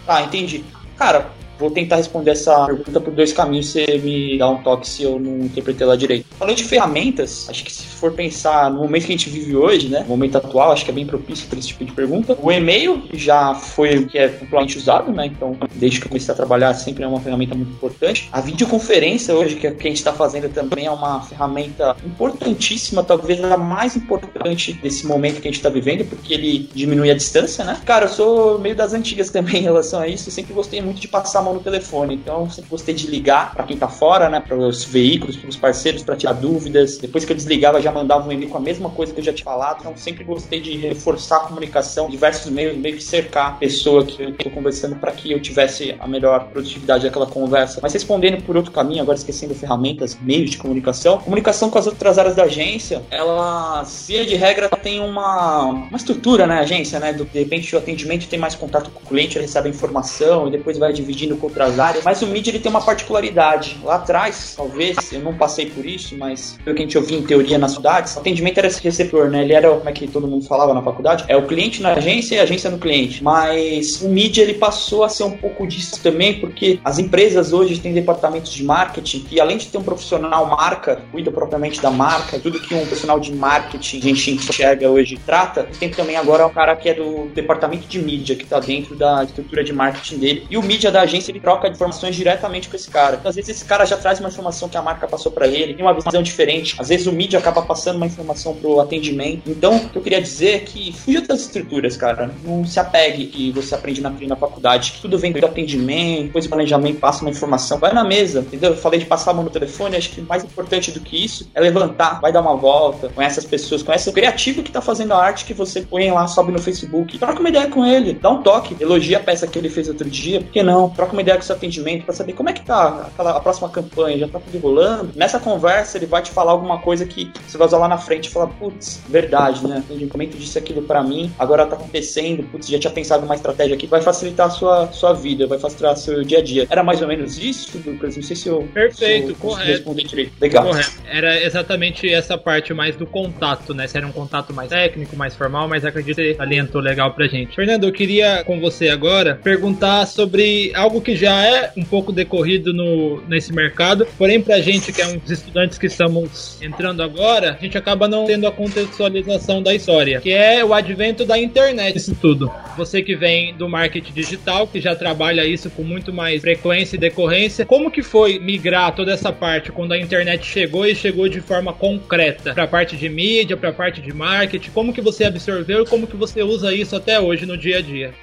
[0.05, 0.65] Ah, entendi.
[0.97, 1.31] Cara,
[1.63, 5.17] Vou tentar responder essa pergunta por dois caminhos, você me dá um toque se eu
[5.17, 6.25] não interpretei ela direito.
[6.37, 9.87] Falando de ferramentas, acho que se for pensar no momento que a gente vive hoje,
[9.87, 12.37] né, no momento atual, acho que é bem propício para esse tipo de pergunta.
[12.41, 16.33] O e-mail já foi o que é popularmente usado, né, então desde que eu comecei
[16.33, 18.27] a trabalhar sempre é uma ferramenta muito importante.
[18.33, 23.41] A videoconferência hoje, que, é, a gente está fazendo também é uma ferramenta importantíssima, talvez
[23.41, 27.63] a mais importante desse momento que a gente está vivendo, porque ele diminui a distância,
[27.63, 27.79] né.
[27.85, 30.99] Cara, eu sou meio das antigas também em relação a isso, eu sempre gostei muito
[30.99, 32.15] de passar mão no telefone.
[32.15, 34.39] Então, sempre gostei de ligar para quem tá fora, né?
[34.39, 36.97] Para os veículos, para os parceiros, para tirar dúvidas.
[36.97, 39.33] Depois que eu desligava, já mandava um e-mail com a mesma coisa que eu já
[39.33, 39.79] tinha falado.
[39.81, 44.21] Então, sempre gostei de reforçar a comunicação, diversos meios, meio que cercar a pessoa que
[44.21, 47.79] eu tô conversando para que eu tivesse a melhor produtividade daquela conversa.
[47.81, 52.17] Mas respondendo por outro caminho, agora esquecendo ferramentas, meios de comunicação, comunicação com as outras
[52.17, 56.59] áreas da agência, ela, via de regra, tem uma, uma estrutura, né?
[56.59, 57.13] agência, né?
[57.13, 60.47] Do, de repente, o atendimento tem mais contato com o cliente, ele recebe a informação
[60.47, 63.77] e depois vai dividindo com outras áreas, mas o mídia ele tem uma particularidade.
[63.83, 67.23] Lá atrás, talvez, eu não passei por isso, mas pelo que a gente ouvia em
[67.23, 69.43] teoria nas cidades, o atendimento era esse receptor, né?
[69.43, 71.25] Ele era, como é que todo mundo falava na faculdade?
[71.27, 73.23] É o cliente na agência e a agência no cliente.
[73.23, 77.79] Mas o mídia ele passou a ser um pouco disso também, porque as empresas hoje
[77.79, 82.39] têm departamentos de marketing que, além de ter um profissional marca, cuida propriamente da marca,
[82.39, 86.49] tudo que um profissional de marketing, a gente enxerga hoje, trata, tem também agora o
[86.49, 90.47] cara que é do departamento de mídia, que está dentro da estrutura de marketing dele.
[90.49, 93.15] E o mídia da agência agência, ele troca informações diretamente com esse cara.
[93.15, 95.73] Então, às vezes esse cara já traz uma informação que a marca passou para ele,
[95.73, 96.75] tem uma visão diferente.
[96.77, 99.49] Às vezes o mídia acaba passando uma informação pro atendimento.
[99.49, 102.31] Então, o que eu queria dizer é que fuja das estruturas, cara.
[102.43, 106.49] Não se apegue que você aprende na, faculdade, que tudo vem do atendimento, depois do
[106.49, 107.77] planejamento passa uma informação.
[107.79, 108.71] Vai na mesa, entendeu?
[108.71, 111.49] Eu falei de passar a mão no telefone, acho que mais importante do que isso
[111.53, 115.13] é levantar, vai dar uma volta, conhece as pessoas, conhece o criativo que tá fazendo
[115.13, 117.17] a arte que você põe lá, sobe no Facebook.
[117.17, 120.09] Troca uma ideia com ele, dá um toque, elogia a peça que ele fez outro
[120.09, 120.89] dia, por que não?
[120.89, 123.39] Troca uma ideia com o seu atendimento para saber como é que tá aquela, a
[123.39, 125.11] próxima campanha, já tá tudo rolando.
[125.15, 128.27] Nessa conversa, ele vai te falar alguma coisa que você vai usar lá na frente
[128.27, 129.83] e falar, putz, verdade, né?
[129.89, 133.75] O atendimento disse aquilo para mim, agora tá acontecendo, putz, já tinha pensado uma estratégia
[133.75, 136.67] aqui, vai facilitar a sua, sua vida, vai facilitar seu dia a dia.
[136.69, 138.15] Era mais ou menos isso, Lucas?
[138.15, 138.67] Não sei se eu.
[138.73, 139.95] Perfeito, se eu, correto.
[139.95, 140.33] direito.
[140.39, 140.65] Legal.
[140.65, 140.91] Correto.
[141.09, 143.87] Era exatamente essa parte mais do contato, né?
[143.87, 147.55] Se era um contato mais técnico, mais formal, mas acredito que alientou legal pra gente.
[147.55, 152.73] Fernando, eu queria com você agora perguntar sobre algo que já é um pouco decorrido
[152.73, 157.63] no, nesse mercado, porém pra gente que é uns estudantes que estamos entrando agora, a
[157.63, 162.15] gente acaba não tendo a contextualização da história, que é o advento da internet, isso
[162.19, 162.51] tudo.
[162.77, 166.99] Você que vem do marketing digital, que já trabalha isso com muito mais frequência e
[166.99, 171.41] decorrência, como que foi migrar toda essa parte quando a internet chegou e chegou de
[171.41, 174.71] forma concreta para a parte de mídia, para a parte de marketing?
[174.71, 177.81] Como que você absorveu e como que você usa isso até hoje no dia a
[177.81, 178.13] dia?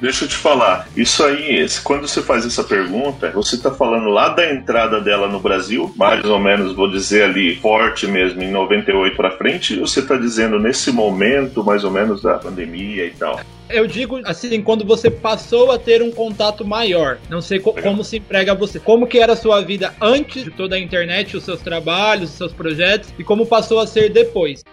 [0.00, 4.30] Deixa eu te falar, isso aí, quando você faz essa pergunta, você está falando lá
[4.30, 9.14] da entrada dela no Brasil, mais ou menos, vou dizer ali, forte mesmo, em 98
[9.14, 13.40] para frente, ou você está dizendo nesse momento, mais ou menos, da pandemia e tal?
[13.68, 17.18] Eu digo assim, quando você passou a ter um contato maior.
[17.28, 18.80] Não sei co como se emprega você.
[18.80, 22.36] Como que era a sua vida antes de toda a internet, os seus trabalhos, os
[22.36, 24.64] seus projetos, e como passou a ser depois.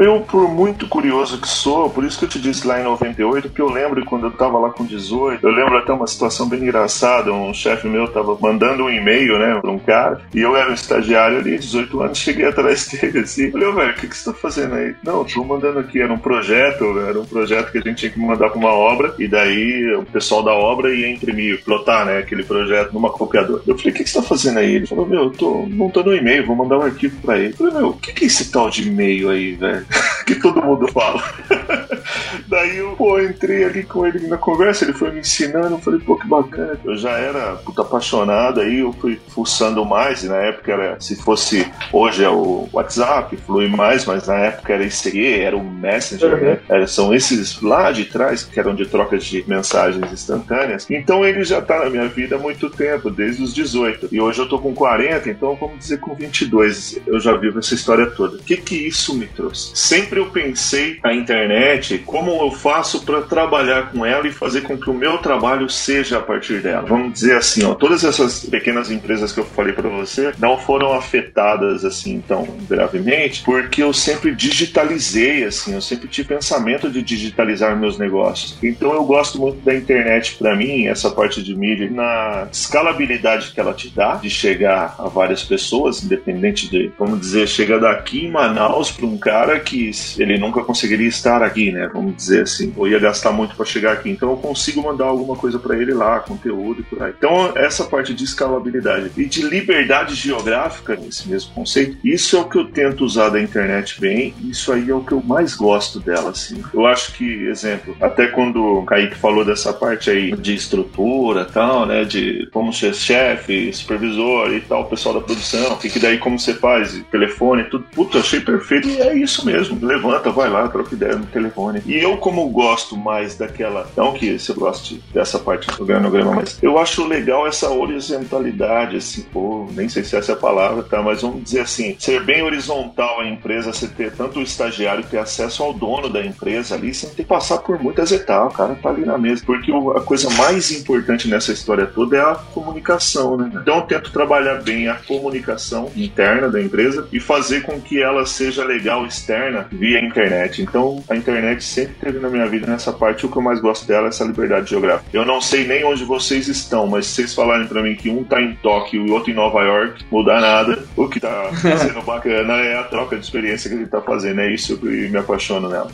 [0.00, 3.50] Eu, por muito curioso que sou, por isso que eu te disse lá em 98,
[3.50, 6.60] que eu lembro quando eu tava lá com 18, eu lembro até uma situação bem
[6.60, 10.70] engraçada, um chefe meu tava mandando um e-mail, né, pra um cara, e eu era
[10.70, 14.30] um estagiário ali, 18 anos, cheguei atrás dele assim, falei, velho, o que, que você
[14.30, 14.94] tá fazendo aí?
[15.04, 18.18] Não, tô mandando aqui, era um projeto, era um projeto que a gente tinha que
[18.18, 22.42] mandar pra uma obra, e daí o pessoal da obra ia imprimir, plotar, né, aquele
[22.42, 23.62] projeto numa copiadora.
[23.66, 24.76] Eu falei, o que, que você tá fazendo aí?
[24.76, 27.52] Ele falou, meu, eu tô montando um e-mail, vou mandar um arquivo pra ele.
[27.52, 29.89] Eu falei, meu, o que, que é esse tal de e-mail aí, velho?
[30.26, 31.22] que todo mundo fala.
[32.46, 36.00] Daí eu pô, entrei ali com ele na conversa, ele foi me ensinando, eu falei,
[36.00, 36.78] pô, que bacana.
[36.84, 41.16] Eu já era puta apaixonado, aí eu fui fuçando mais, e na época era, se
[41.16, 46.34] fosse, hoje é o WhatsApp, flui mais, mas na época era ICE, era o Messenger,
[46.34, 46.40] uhum.
[46.40, 46.58] né?
[46.68, 50.86] Era, são esses lá de trás, que eram de trocas de mensagens instantâneas.
[50.90, 54.08] Então ele já tá na minha vida há muito tempo, desde os 18.
[54.12, 57.00] E hoje eu tô com 40, então vamos dizer com 22.
[57.06, 58.36] Eu já vivo essa história toda.
[58.36, 59.69] O que que isso me trouxe?
[59.74, 64.76] Sempre eu pensei a internet como eu faço para trabalhar com ela e fazer com
[64.76, 66.86] que o meu trabalho seja a partir dela.
[66.86, 70.92] Vamos dizer assim, ó, todas essas pequenas empresas que eu falei para você não foram
[70.92, 77.76] afetadas assim tão gravemente, porque eu sempre digitalizei assim, eu sempre tive pensamento de digitalizar
[77.76, 78.56] meus negócios.
[78.62, 83.60] Então eu gosto muito da internet para mim, essa parte de mídia, na escalabilidade que
[83.60, 88.30] ela te dá de chegar a várias pessoas, independente de, vamos dizer, chega daqui em
[88.30, 91.88] Manaus para um cara que ele nunca conseguiria estar aqui, né?
[91.92, 94.10] Vamos dizer assim, ou ia gastar muito para chegar aqui.
[94.10, 97.12] Então eu consigo mandar alguma coisa para ele lá, conteúdo e por aí.
[97.16, 102.48] Então essa parte de escalabilidade e de liberdade geográfica, esse mesmo conceito, isso é o
[102.48, 104.34] que eu tento usar da internet bem.
[104.42, 106.62] Isso aí é o que eu mais gosto dela, assim.
[106.72, 111.86] Eu acho que, exemplo, até quando o Kaique falou dessa parte aí de estrutura, tal,
[111.86, 112.04] né?
[112.04, 116.54] De como ser chefe, supervisor e tal, pessoal da produção, que, que daí como você
[116.54, 117.84] faz, telefone, tudo.
[117.92, 118.88] Puta, achei perfeito.
[118.88, 119.49] E é isso mesmo.
[119.80, 121.82] Levanta, vai lá, troca ideia no telefone.
[121.86, 123.88] E eu, como gosto mais daquela.
[123.96, 129.22] Não que você goste dessa parte do organograma, mas eu acho legal essa horizontalidade, assim,
[129.32, 131.02] pô, nem sei se essa é a palavra, tá?
[131.02, 135.18] Mas vamos dizer assim, ser bem horizontal a empresa, você ter tanto o estagiário ter
[135.18, 138.74] acesso ao dono da empresa ali, sem ter que passar por muitas etapas, o cara
[138.74, 139.42] tá ali na mesa.
[139.44, 143.50] Porque a coisa mais importante nessa história toda é a comunicação, né?
[143.54, 148.26] Então eu tento trabalhar bem a comunicação interna da empresa e fazer com que ela
[148.26, 149.39] seja legal externa
[149.72, 150.62] via internet.
[150.62, 153.26] Então a internet sempre teve na minha vida nessa parte.
[153.26, 155.08] O que eu mais gosto dela é essa liberdade geográfica.
[155.12, 158.24] Eu não sei nem onde vocês estão, mas se vocês falarem para mim que um
[158.24, 160.84] tá em Tóquio e o outro em Nova York, mudar nada.
[160.96, 164.40] O que tá sendo bacana é a troca de experiência que ele tá fazendo.
[164.40, 165.90] É isso que me apaixona nela.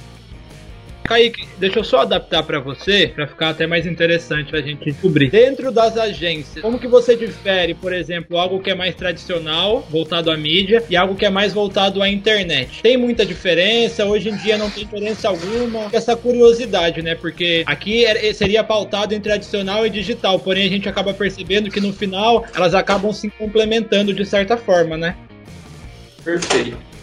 [1.07, 5.31] Kaique, deixa eu só adaptar para você, para ficar até mais interessante a gente descobrir.
[5.31, 10.31] Dentro das agências, como que você difere, por exemplo, algo que é mais tradicional, voltado
[10.31, 12.83] à mídia, e algo que é mais voltado à internet?
[12.83, 14.05] Tem muita diferença?
[14.05, 15.89] Hoje em dia não tem diferença alguma?
[15.93, 17.15] Essa curiosidade, né?
[17.15, 21.81] Porque aqui é, seria pautado em tradicional e digital, porém a gente acaba percebendo que
[21.81, 25.17] no final elas acabam se complementando de certa forma, né?
[26.25, 26.96] Perfeito.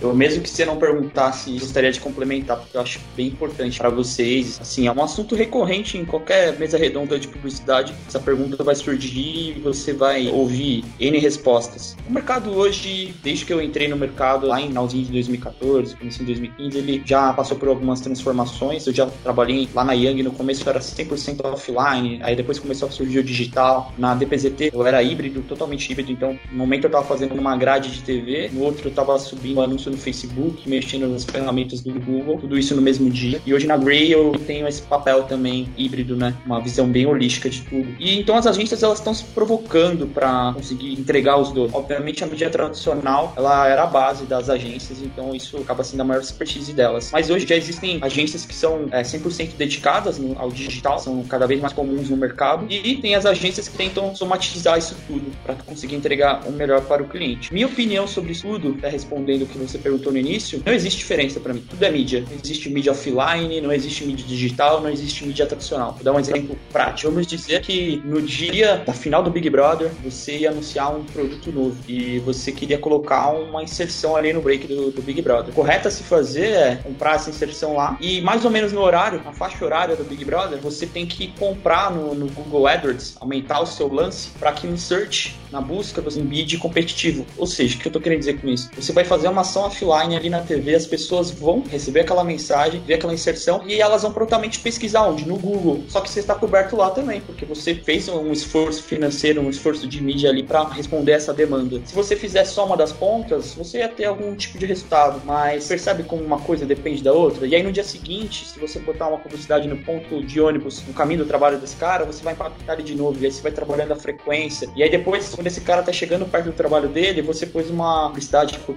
[0.00, 3.90] Eu, mesmo que você não perguntasse, gostaria de complementar, porque eu acho bem importante para
[3.90, 4.58] vocês.
[4.60, 7.94] Assim, é um assunto recorrente em qualquer mesa redonda de publicidade.
[8.08, 11.96] Essa pergunta vai surgir e você vai ouvir N respostas.
[12.08, 16.22] O mercado hoje, desde que eu entrei no mercado lá em finalzinho de 2014, começo
[16.22, 18.86] em 2015, ele já passou por algumas transformações.
[18.86, 22.90] Eu já trabalhei lá na Young, no começo era 100% offline, aí depois começou a
[22.90, 23.92] surgir o digital.
[23.98, 27.90] Na DPZT eu era híbrido, totalmente híbrido, então no momento eu tava fazendo uma grade
[27.90, 32.38] de TV, no outro eu tava subindo anúncio no Facebook, mexendo nas ferramentas do Google,
[32.38, 33.40] tudo isso no mesmo dia.
[33.44, 36.34] E hoje na Grey eu tenho esse papel também híbrido, né?
[36.44, 37.88] Uma visão bem holística de tudo.
[37.98, 41.72] E então as agências elas estão se provocando para conseguir entregar os dois.
[41.72, 46.04] Obviamente a mídia tradicional, ela era a base das agências, então isso acaba sendo a
[46.04, 47.10] maior expertise delas.
[47.12, 51.46] Mas hoje já existem agências que são é, 100% dedicadas no, ao digital, são cada
[51.46, 55.54] vez mais comuns no mercado, e tem as agências que tentam somatizar isso tudo para
[55.54, 57.52] conseguir entregar o melhor para o cliente.
[57.52, 60.98] Minha opinião sobre isso tudo, tá respondendo o que você perguntou no início, não existe
[60.98, 61.64] diferença para mim.
[61.68, 62.24] Tudo é mídia.
[62.28, 65.92] Não existe mídia offline, não existe mídia digital, não existe mídia tradicional.
[65.94, 67.10] Vou dar um exemplo prático.
[67.10, 71.52] Vamos dizer que no dia da final do Big Brother, você ia anunciar um produto
[71.52, 75.52] novo e você queria colocar uma inserção ali no break do, do Big Brother.
[75.54, 79.22] Correto a se fazer é comprar essa inserção lá e mais ou menos no horário,
[79.24, 83.60] na faixa horária do Big Brother, você tem que comprar no, no Google AdWords, aumentar
[83.60, 87.26] o seu lance para que no search, na busca, você embide competitivo.
[87.36, 88.70] Ou seja, o que eu estou querendo dizer com isso?
[88.74, 92.80] Você vai fazer uma ação offline ali na TV, as pessoas vão receber aquela mensagem,
[92.80, 95.26] ver aquela inserção e elas vão prontamente pesquisar onde?
[95.26, 95.84] No Google.
[95.88, 99.86] Só que você está coberto lá também, porque você fez um esforço financeiro, um esforço
[99.86, 101.80] de mídia ali para responder essa demanda.
[101.84, 105.66] Se você fizer só uma das pontas, você ia ter algum tipo de resultado, mas
[105.66, 107.46] percebe como uma coisa depende da outra?
[107.46, 110.92] E aí no dia seguinte, se você botar uma publicidade no ponto de ônibus, no
[110.92, 113.52] caminho do trabalho desse cara, você vai impactar ele de novo, e aí você vai
[113.52, 114.68] trabalhando a frequência.
[114.74, 118.08] E aí depois, quando esse cara tá chegando perto do trabalho dele, você pôs uma
[118.08, 118.74] publicidade por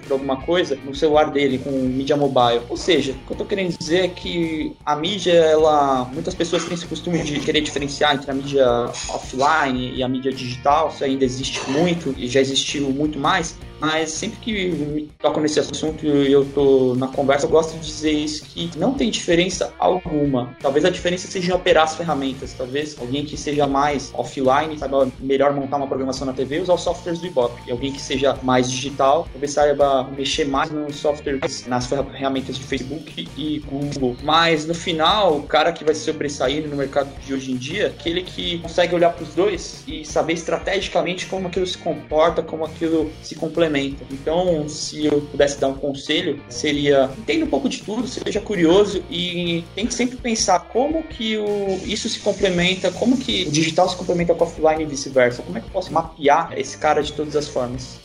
[0.00, 2.62] por alguma coisa no celular dele com mídia mobile.
[2.68, 6.04] Ou seja, o que eu tô querendo dizer é que a mídia, ela.
[6.12, 8.66] Muitas pessoas têm esse costume de querer diferenciar entre a mídia
[9.08, 10.88] offline e a mídia digital.
[10.88, 16.06] Isso ainda existe muito e já existiu muito mais mas sempre que toco nesse assunto
[16.06, 20.56] e eu tô na conversa, eu gosto de dizer isso, que não tem diferença alguma.
[20.58, 25.06] Talvez a diferença seja em operar as ferramentas, talvez alguém que seja mais offline, saiba
[25.20, 27.60] melhor montar uma programação na TV, usar os softwares do Ibope.
[27.66, 32.64] E alguém que seja mais digital, talvez saiba mexer mais nos softwares, nas ferramentas de
[32.64, 34.16] Facebook e Google.
[34.22, 37.88] Mas no final, o cara que vai se sobressair no mercado de hoje em dia,
[37.88, 42.64] aquele que consegue olhar para os dois e saber estrategicamente como aquilo se comporta, como
[42.64, 43.73] aquilo se complementa
[44.10, 49.02] Então, se eu pudesse dar um conselho, seria entenda um pouco de tudo, seja curioso
[49.10, 53.88] e tem que sempre pensar como que o, isso se complementa, como que o digital
[53.88, 55.42] se complementa com o offline e vice-versa.
[55.42, 58.03] Como é que eu posso mapear esse cara de todas as formas?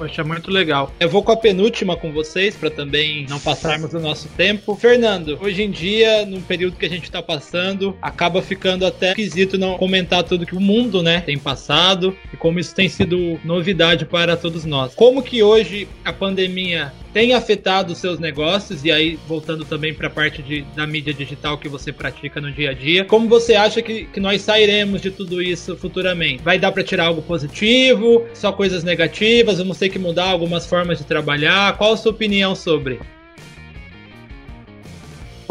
[0.00, 0.90] Poxa, muito legal.
[0.98, 4.74] Eu vou com a penúltima com vocês para também não passarmos o nosso tempo.
[4.74, 9.58] Fernando, hoje em dia, no período que a gente está passando, acaba ficando até esquisito
[9.58, 14.06] não comentar tudo que o mundo, né, tem passado e como isso tem sido novidade
[14.06, 14.94] para todos nós.
[14.94, 20.06] Como que hoje a pandemia tem afetado os seus negócios, e aí voltando também para
[20.06, 23.54] a parte de, da mídia digital que você pratica no dia a dia, como você
[23.54, 26.42] acha que, que nós sairemos de tudo isso futuramente?
[26.42, 28.26] Vai dar para tirar algo positivo?
[28.34, 29.58] Só coisas negativas?
[29.58, 31.76] Vamos ter que mudar algumas formas de trabalhar?
[31.76, 33.00] Qual a sua opinião sobre?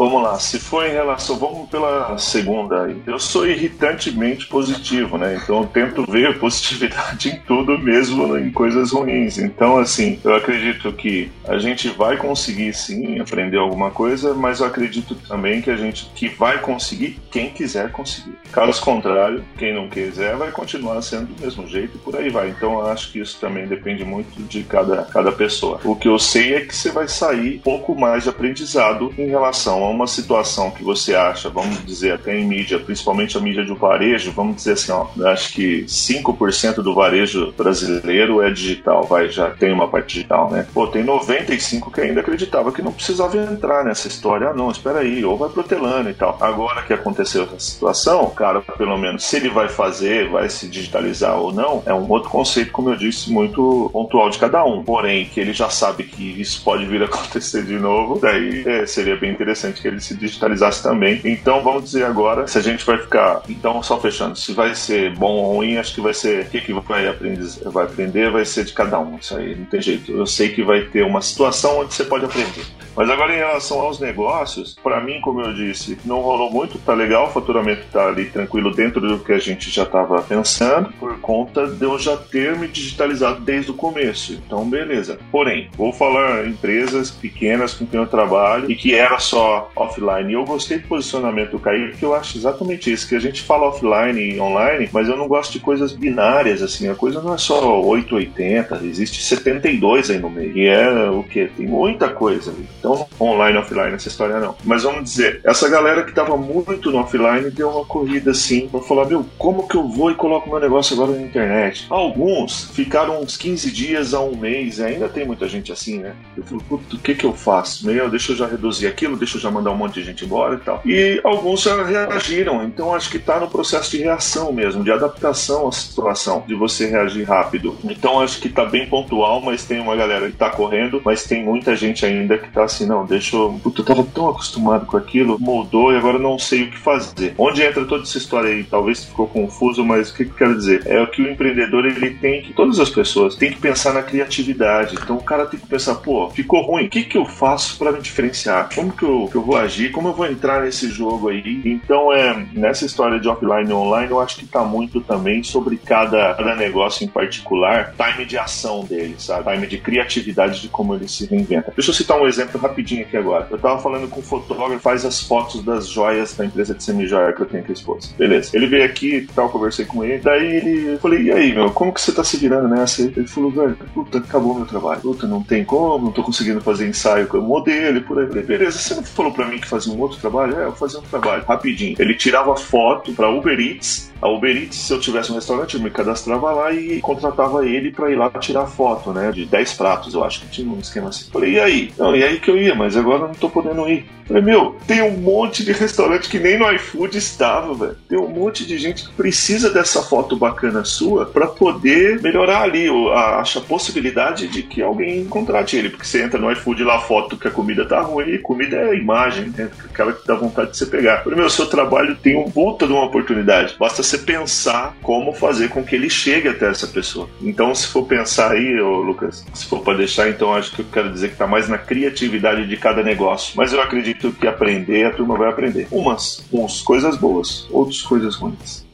[0.00, 2.90] Vamos lá, se for em relação, vamos pela segunda.
[3.06, 5.38] Eu sou irritantemente positivo, né?
[5.44, 9.36] Então eu tento ver positividade em tudo, mesmo em coisas ruins.
[9.36, 14.66] Então, assim, eu acredito que a gente vai conseguir sim aprender alguma coisa, mas eu
[14.68, 18.38] acredito também que a gente que vai conseguir quem quiser conseguir.
[18.50, 22.48] Caso contrário, quem não quiser vai continuar sendo do mesmo jeito e por aí vai.
[22.48, 25.78] Então eu acho que isso também depende muito de cada, cada pessoa.
[25.84, 29.26] O que eu sei é que você vai sair um pouco mais de aprendizado em
[29.26, 33.64] relação ao uma situação que você acha, vamos dizer, até em mídia, principalmente a mídia
[33.64, 39.28] de varejo, vamos dizer assim, ó, acho que 5% do varejo brasileiro é digital, vai,
[39.28, 40.66] já tem uma parte digital, né?
[40.72, 44.48] Pô, tem 95 que ainda acreditava que não precisava entrar nessa história.
[44.48, 46.36] Ah, não, espera aí, ou vai protelando e tal.
[46.40, 51.38] Agora que aconteceu essa situação, cara, pelo menos se ele vai fazer, vai se digitalizar
[51.38, 54.82] ou não, é um outro conceito, como eu disse, muito pontual de cada um.
[54.82, 58.86] Porém, que ele já sabe que isso pode vir a acontecer de novo, daí é,
[58.86, 61.20] seria bem interessante que ele se digitalizasse também.
[61.24, 65.14] Então, vamos dizer agora, se a gente vai ficar, então, só fechando, se vai ser
[65.16, 68.44] bom ou ruim, acho que vai ser, o que, que vai, aprender, vai aprender vai
[68.44, 70.12] ser de cada um, isso aí não tem jeito.
[70.12, 72.64] Eu sei que vai ter uma situação onde você pode aprender.
[72.96, 76.92] Mas agora em relação aos negócios, para mim, como eu disse, não rolou muito, tá
[76.92, 81.18] legal, o faturamento tá ali tranquilo dentro do que a gente já estava pensando, por
[81.20, 84.32] conta de eu já ter me digitalizado desde o começo.
[84.32, 85.18] Então, beleza.
[85.30, 90.30] Porém, vou falar empresas pequenas com quem eu trabalho e que era só offline.
[90.30, 93.42] E eu gostei do posicionamento do Kaique, que eu acho exatamente isso, que a gente
[93.42, 97.34] fala offline e online, mas eu não gosto de coisas binárias, assim, a coisa não
[97.34, 100.56] é só 880, existe 72 aí no meio.
[100.56, 101.46] E é o que?
[101.46, 102.54] Tem muita coisa.
[102.78, 104.54] Então, online offline essa história não.
[104.64, 108.80] Mas vamos dizer, essa galera que tava muito no offline deu uma corrida assim pra
[108.80, 111.86] falar, meu, como que eu vou e coloco meu negócio agora na internet?
[111.90, 116.14] Alguns ficaram uns 15 dias a um mês, ainda tem muita gente assim, né?
[116.36, 117.86] Eu falo, o que que eu faço?
[117.86, 120.54] Meu, deixa eu já reduzir aquilo, deixa eu já mandar um monte de gente embora
[120.54, 120.80] e tal.
[120.84, 125.68] E alguns já reagiram, então acho que tá no processo de reação mesmo, de adaptação
[125.68, 127.76] à situação, de você reagir rápido.
[127.84, 131.44] Então acho que tá bem pontual, mas tem uma galera que tá correndo, mas tem
[131.44, 133.60] muita gente ainda que tá assim, não, deixa eu.
[133.62, 137.34] Puta, eu tava tão acostumado com aquilo, moldou e agora não sei o que fazer.
[137.36, 138.64] Onde entra toda essa história aí?
[138.64, 140.82] Talvez ficou confuso, mas o que, eu quero dizer?
[140.86, 144.94] É que o empreendedor ele tem que, todas as pessoas, tem que pensar na criatividade.
[144.94, 147.92] Então o cara tem que pensar, pô, ficou ruim, o que, que eu faço para
[147.92, 148.68] me diferenciar?
[148.74, 149.90] Como que eu, que eu vou agir?
[149.90, 151.62] Como eu vou entrar nesse jogo aí?
[151.64, 155.76] Então é nessa história de offline e online, eu acho que tá muito também sobre
[155.76, 159.52] cada, cada negócio em particular, time de ação dele, sabe?
[159.52, 161.72] Time de criatividade de como ele se reinventa.
[161.74, 163.46] Deixa eu citar um exemplo rapidinho aqui agora.
[163.50, 167.32] Eu tava falando com um fotógrafo faz as fotos das joias da empresa de semi-joia
[167.32, 168.08] que eu tenho com a esposa.
[168.18, 168.50] Beleza.
[168.54, 170.18] Ele veio aqui e tal, conversei com ele.
[170.18, 170.92] Daí ele.
[170.92, 173.02] Eu falei, e aí, meu, como que você tá se virando nessa?
[173.02, 175.00] Ele falou, velho, puta, acabou meu trabalho.
[175.00, 178.24] Puta, não tem como, não tô conseguindo fazer ensaio com o modelo e por aí.
[178.24, 180.58] Eu falei, beleza, você não falou pra mim que fazia um outro trabalho?
[180.58, 181.44] É, eu fazia um trabalho.
[181.46, 181.96] Rapidinho.
[181.98, 184.09] Ele tirava foto pra Uber Eats.
[184.20, 187.90] A Uber Eats, se eu tivesse um restaurante, eu me cadastrava lá e contratava ele
[187.90, 189.32] pra ir lá tirar foto, né?
[189.32, 191.30] De 10 pratos, eu acho que tinha um esquema assim.
[191.30, 191.92] Falei, e aí?
[191.98, 194.04] Não, e aí que eu ia, mas agora não tô podendo ir.
[194.26, 197.96] Falei, meu, tem um monte de restaurante que nem no iFood estava, velho.
[198.08, 202.86] Tem um monte de gente que precisa dessa foto bacana sua para poder melhorar ali,
[203.12, 205.90] acha a possibilidade de que alguém contrate ele.
[205.90, 209.52] Porque você entra no iFood lá, foto que a comida tá ruim, comida é imagem,
[209.56, 209.68] né?
[209.84, 211.24] Aquela que dá vontade de você pegar.
[211.24, 213.74] Falei, meu, seu trabalho tem um puta de uma oportunidade.
[213.80, 217.28] Basta você pensar como fazer com que ele chegue até essa pessoa.
[217.40, 220.86] Então, se for pensar aí, ô Lucas, se for para deixar, então acho que eu
[220.92, 223.52] quero dizer que tá mais na criatividade de cada negócio.
[223.56, 225.86] Mas eu acredito que aprender, a turma vai aprender.
[225.90, 228.89] Umas, uns coisas boas, outras coisas ruins.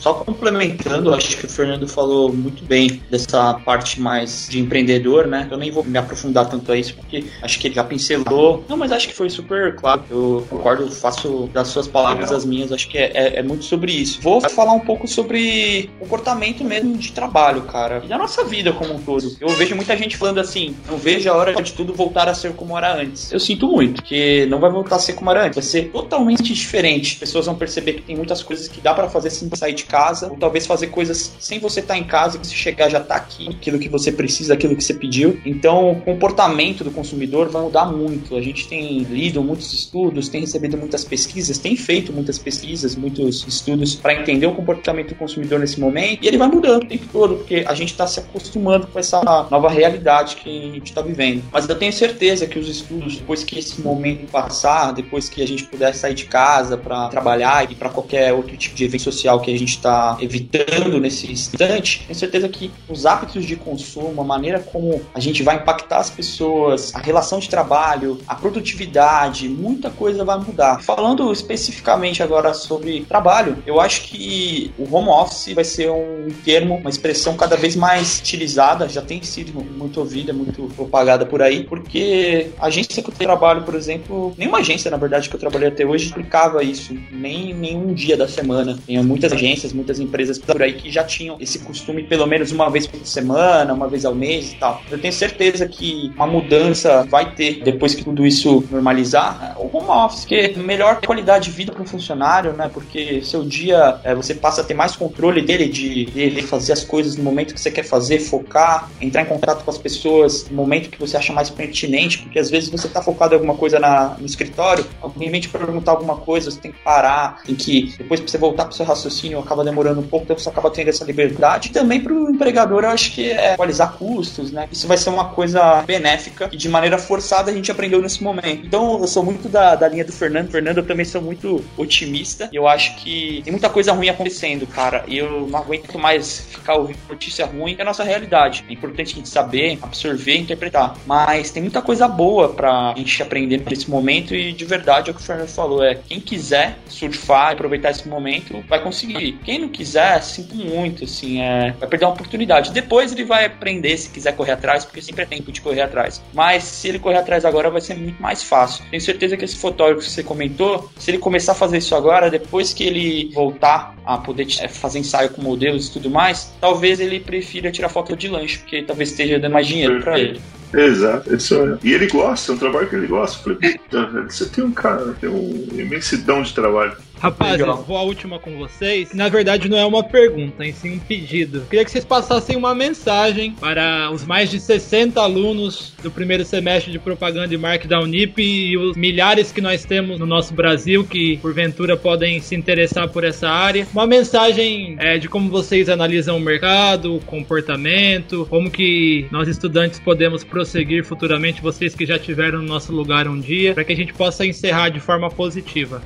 [0.00, 5.46] Só complementando, acho que o Fernando falou muito bem dessa parte mais de empreendedor, né?
[5.50, 8.64] Eu nem vou me aprofundar tanto a isso, porque acho que ele já pincelou.
[8.66, 10.02] Não, mas acho que foi super claro.
[10.10, 13.92] Eu concordo, faço das suas palavras as minhas, acho que é, é, é, muito sobre
[13.92, 14.20] isso.
[14.22, 18.00] Vou falar um pouco sobre comportamento mesmo de trabalho, cara.
[18.02, 19.36] E da nossa vida como um todo.
[19.38, 22.54] Eu vejo muita gente falando assim, não vejo a hora de tudo voltar a ser
[22.54, 23.30] como era antes.
[23.30, 26.54] Eu sinto muito, que não vai voltar a ser como era antes, vai ser totalmente
[26.54, 27.12] diferente.
[27.12, 29.84] As pessoas vão perceber que tem muitas coisas que dá para fazer sem sair de
[29.90, 33.00] casa, ou talvez fazer coisas sem você estar tá em casa, e se chegar já
[33.00, 35.40] tá aqui, aquilo que você precisa, aquilo que você pediu.
[35.44, 38.36] Então, o comportamento do consumidor vai mudar muito.
[38.36, 43.46] A gente tem lido muitos estudos, tem recebido muitas pesquisas, tem feito muitas pesquisas, muitos
[43.46, 47.06] estudos para entender o comportamento do consumidor nesse momento, e ele vai mudando o tempo
[47.12, 49.20] todo, porque a gente está se acostumando com essa
[49.50, 51.42] nova realidade que a gente está vivendo.
[51.52, 55.46] Mas eu tenho certeza que os estudos, depois que esse momento passar, depois que a
[55.46, 59.40] gente puder sair de casa para trabalhar e para qualquer outro tipo de evento social
[59.40, 64.24] que a gente está evitando nesse instante, tenho certeza que os hábitos de consumo, a
[64.24, 69.90] maneira como a gente vai impactar as pessoas, a relação de trabalho, a produtividade, muita
[69.90, 70.82] coisa vai mudar.
[70.82, 76.76] Falando especificamente agora sobre trabalho, eu acho que o home office vai ser um termo,
[76.76, 81.64] uma expressão cada vez mais utilizada, já tem sido muito ouvida, muito propagada por aí,
[81.64, 85.68] porque a agência que eu trabalho, por exemplo, nenhuma agência, na verdade, que eu trabalhei
[85.68, 88.78] até hoje, explicava isso, nem nenhum dia da semana.
[88.86, 92.52] Tem muitas agências agências, muitas empresas por aí que já tinham esse costume pelo menos
[92.52, 94.82] uma vez por semana, uma vez ao mês e tal.
[94.90, 99.56] Eu tenho certeza que uma mudança vai ter depois que tudo isso normalizar.
[99.58, 102.70] O home office, que é melhor qualidade de vida para o funcionário, né?
[102.72, 106.84] Porque seu dia é, você passa a ter mais controle dele, de, de fazer as
[106.84, 110.56] coisas no momento que você quer fazer, focar, entrar em contato com as pessoas no
[110.56, 113.78] momento que você acha mais pertinente, porque às vezes você está focado em alguma coisa
[113.78, 117.94] na, no escritório, alguém vem te perguntar alguma coisa, você tem que parar, tem que,
[117.98, 120.88] depois você voltar para o seu raciocínio, acaba demorando um pouco, então você acaba tendo
[120.88, 121.68] essa liberdade.
[121.68, 124.68] E também para o empregador, eu acho que é equalizar custos, né?
[124.70, 128.66] Isso vai ser uma coisa benéfica e de maneira forçada a gente aprendeu nesse momento.
[128.66, 130.50] Então eu sou muito da, da linha do Fernando.
[130.50, 135.04] Fernando, eu também sou muito otimista eu acho que tem muita coisa ruim acontecendo, cara.
[135.06, 138.64] E eu não aguento mais ficar ouvindo notícia ruim, é a nossa realidade.
[138.68, 140.96] É importante a gente saber, absorver, interpretar.
[141.06, 145.14] Mas tem muita coisa boa pra gente aprender nesse momento e de verdade é o
[145.14, 149.32] que o Fernando falou, é quem quiser surfar, aproveitar esse momento, vai conseguir.
[149.44, 152.72] Quem não quiser, sinto muito, assim, é, vai perder uma oportunidade.
[152.72, 156.22] Depois ele vai aprender se quiser correr atrás, porque sempre é tempo de correr atrás.
[156.32, 158.84] Mas se ele correr atrás agora, vai ser muito mais fácil.
[158.90, 162.30] Tenho certeza que esse fotógrafo que você comentou, se ele começar a fazer isso agora,
[162.30, 167.00] depois que ele voltar a poder é, fazer ensaio com modelos e tudo mais, talvez
[167.00, 170.40] ele prefira tirar foto de lanche, porque talvez esteja dando mais dinheiro para ele.
[170.72, 171.78] Exato, isso é.
[171.82, 173.38] E ele gosta, é um trabalho que ele gosta.
[173.38, 176.96] Eu falei, puta, você tem um cara, tem uma imensidão de trabalho.
[177.20, 179.12] Rapaz, eu vou a última com vocês.
[179.12, 181.66] Na verdade, não é uma pergunta, em sim um pedido.
[181.68, 186.90] Queria que vocês passassem uma mensagem para os mais de 60 alunos do primeiro semestre
[186.90, 191.04] de propaganda e marketing da Unip e os milhares que nós temos no nosso Brasil
[191.04, 193.86] que, porventura, podem se interessar por essa área.
[193.92, 200.00] Uma mensagem é, de como vocês analisam o mercado, o comportamento, como que nós estudantes
[200.00, 203.96] podemos prosseguir futuramente, vocês que já tiveram no nosso lugar um dia, para que a
[203.96, 206.00] gente possa encerrar de forma positiva.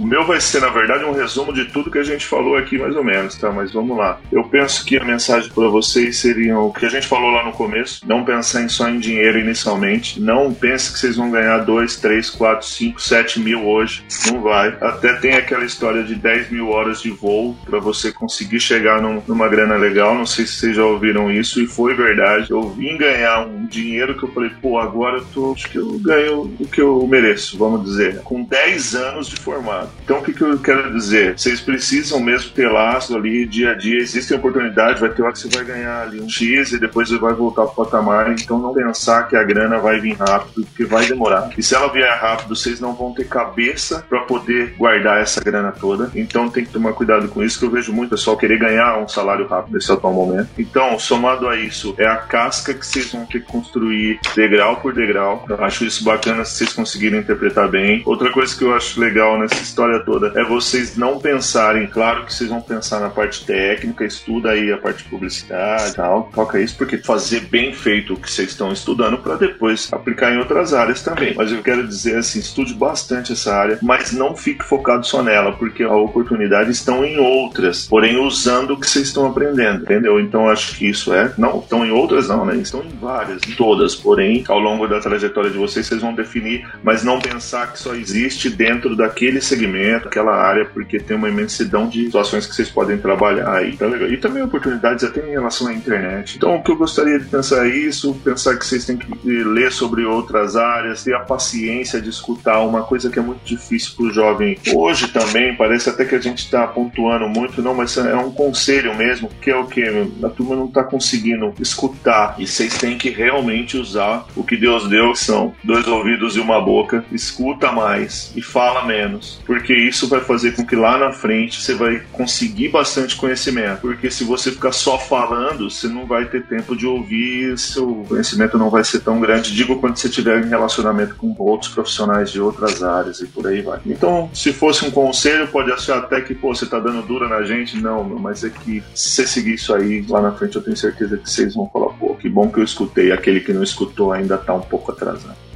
[0.00, 2.78] O meu vai ser, na verdade, um resumo de tudo que a gente falou aqui,
[2.78, 3.52] mais ou menos, tá?
[3.52, 4.18] Mas vamos lá.
[4.32, 7.52] Eu penso que a mensagem para vocês seria o que a gente falou lá no
[7.52, 10.18] começo: não pensar só em dinheiro inicialmente.
[10.18, 14.02] Não pense que vocês vão ganhar 2, 3, 4, 5, 7 mil hoje.
[14.32, 14.74] Não vai.
[14.80, 19.22] Até tem aquela história de 10 mil horas de voo para você conseguir chegar num,
[19.28, 20.14] numa grana legal.
[20.14, 22.50] Não sei se vocês já ouviram isso e foi verdade.
[22.50, 25.52] Eu vim ganhar um dinheiro que eu falei, pô, agora eu tô.
[25.52, 28.22] Acho que eu ganho o que eu mereço, vamos dizer.
[28.22, 29.89] Com 10 anos de formado.
[30.02, 31.38] Então, o que, que eu quero dizer?
[31.38, 33.98] Vocês precisam mesmo ter laço ali dia a dia.
[33.98, 37.18] Existem oportunidades, vai ter hora que você vai ganhar ali um X e depois você
[37.18, 38.32] vai voltar para o patamar.
[38.32, 41.50] Então, não pensar que a grana vai vir rápido, porque vai demorar.
[41.56, 45.72] E se ela vier rápido, vocês não vão ter cabeça para poder guardar essa grana
[45.72, 46.10] toda.
[46.14, 49.08] Então, tem que tomar cuidado com isso, que eu vejo muito pessoal querer ganhar um
[49.08, 50.48] salário rápido nesse atual momento.
[50.58, 54.92] Então, somado a isso, é a casca que vocês vão ter que construir degrau por
[54.92, 55.44] degrau.
[55.48, 58.02] Eu acho isso bacana se vocês conseguirem interpretar bem.
[58.04, 62.26] Outra coisa que eu acho legal nessa história história toda é vocês não pensarem, claro
[62.26, 66.60] que vocês vão pensar na parte técnica, estuda aí a parte de publicidade, tal, toca
[66.60, 70.74] isso, porque fazer bem feito o que vocês estão estudando para depois aplicar em outras
[70.74, 71.34] áreas também.
[71.34, 75.52] Mas eu quero dizer assim, estude bastante essa área, mas não fique focado só nela,
[75.52, 80.20] porque a oportunidade estão em outras, porém usando o que vocês estão aprendendo, entendeu?
[80.20, 82.56] Então acho que isso é, não, estão em outras não, né?
[82.56, 86.68] Estão em várias, em todas, porém ao longo da trajetória de vocês vocês vão definir,
[86.82, 91.28] mas não pensar que só existe dentro daquele segmento segmento, aquela área, porque tem uma
[91.28, 93.76] imensidão de situações que vocês podem trabalhar aí.
[93.76, 94.08] Tá legal.
[94.08, 96.36] E também oportunidades até em relação à internet.
[96.36, 99.70] Então, o que eu gostaria de pensar é isso, pensar que vocês têm que ler
[99.72, 104.06] sobre outras áreas, ter a paciência de escutar uma coisa que é muito difícil para
[104.06, 104.56] o jovem.
[104.74, 108.96] Hoje também, parece até que a gente está pontuando muito, não, mas é um conselho
[108.96, 109.82] mesmo, que é o que?
[110.24, 114.88] A turma não está conseguindo escutar e vocês têm que realmente usar o que Deus
[114.88, 117.04] deu, que são dois ouvidos e uma boca.
[117.12, 119.40] Escuta mais e fala menos.
[119.50, 123.80] Porque isso vai fazer com que lá na frente você vai conseguir bastante conhecimento.
[123.80, 128.56] Porque se você ficar só falando, você não vai ter tempo de ouvir, seu conhecimento
[128.56, 129.52] não vai ser tão grande.
[129.52, 133.60] Digo quando você tiver em relacionamento com outros profissionais de outras áreas e por aí
[133.60, 133.80] vai.
[133.84, 137.42] Então, se fosse um conselho, pode achar até que, pô, você tá dando dura na
[137.42, 137.76] gente.
[137.76, 141.18] Não, mas é que se você seguir isso aí lá na frente, eu tenho certeza
[141.18, 143.10] que vocês vão falar, pô, que bom que eu escutei.
[143.10, 145.49] Aquele que não escutou ainda tá um pouco atrasado.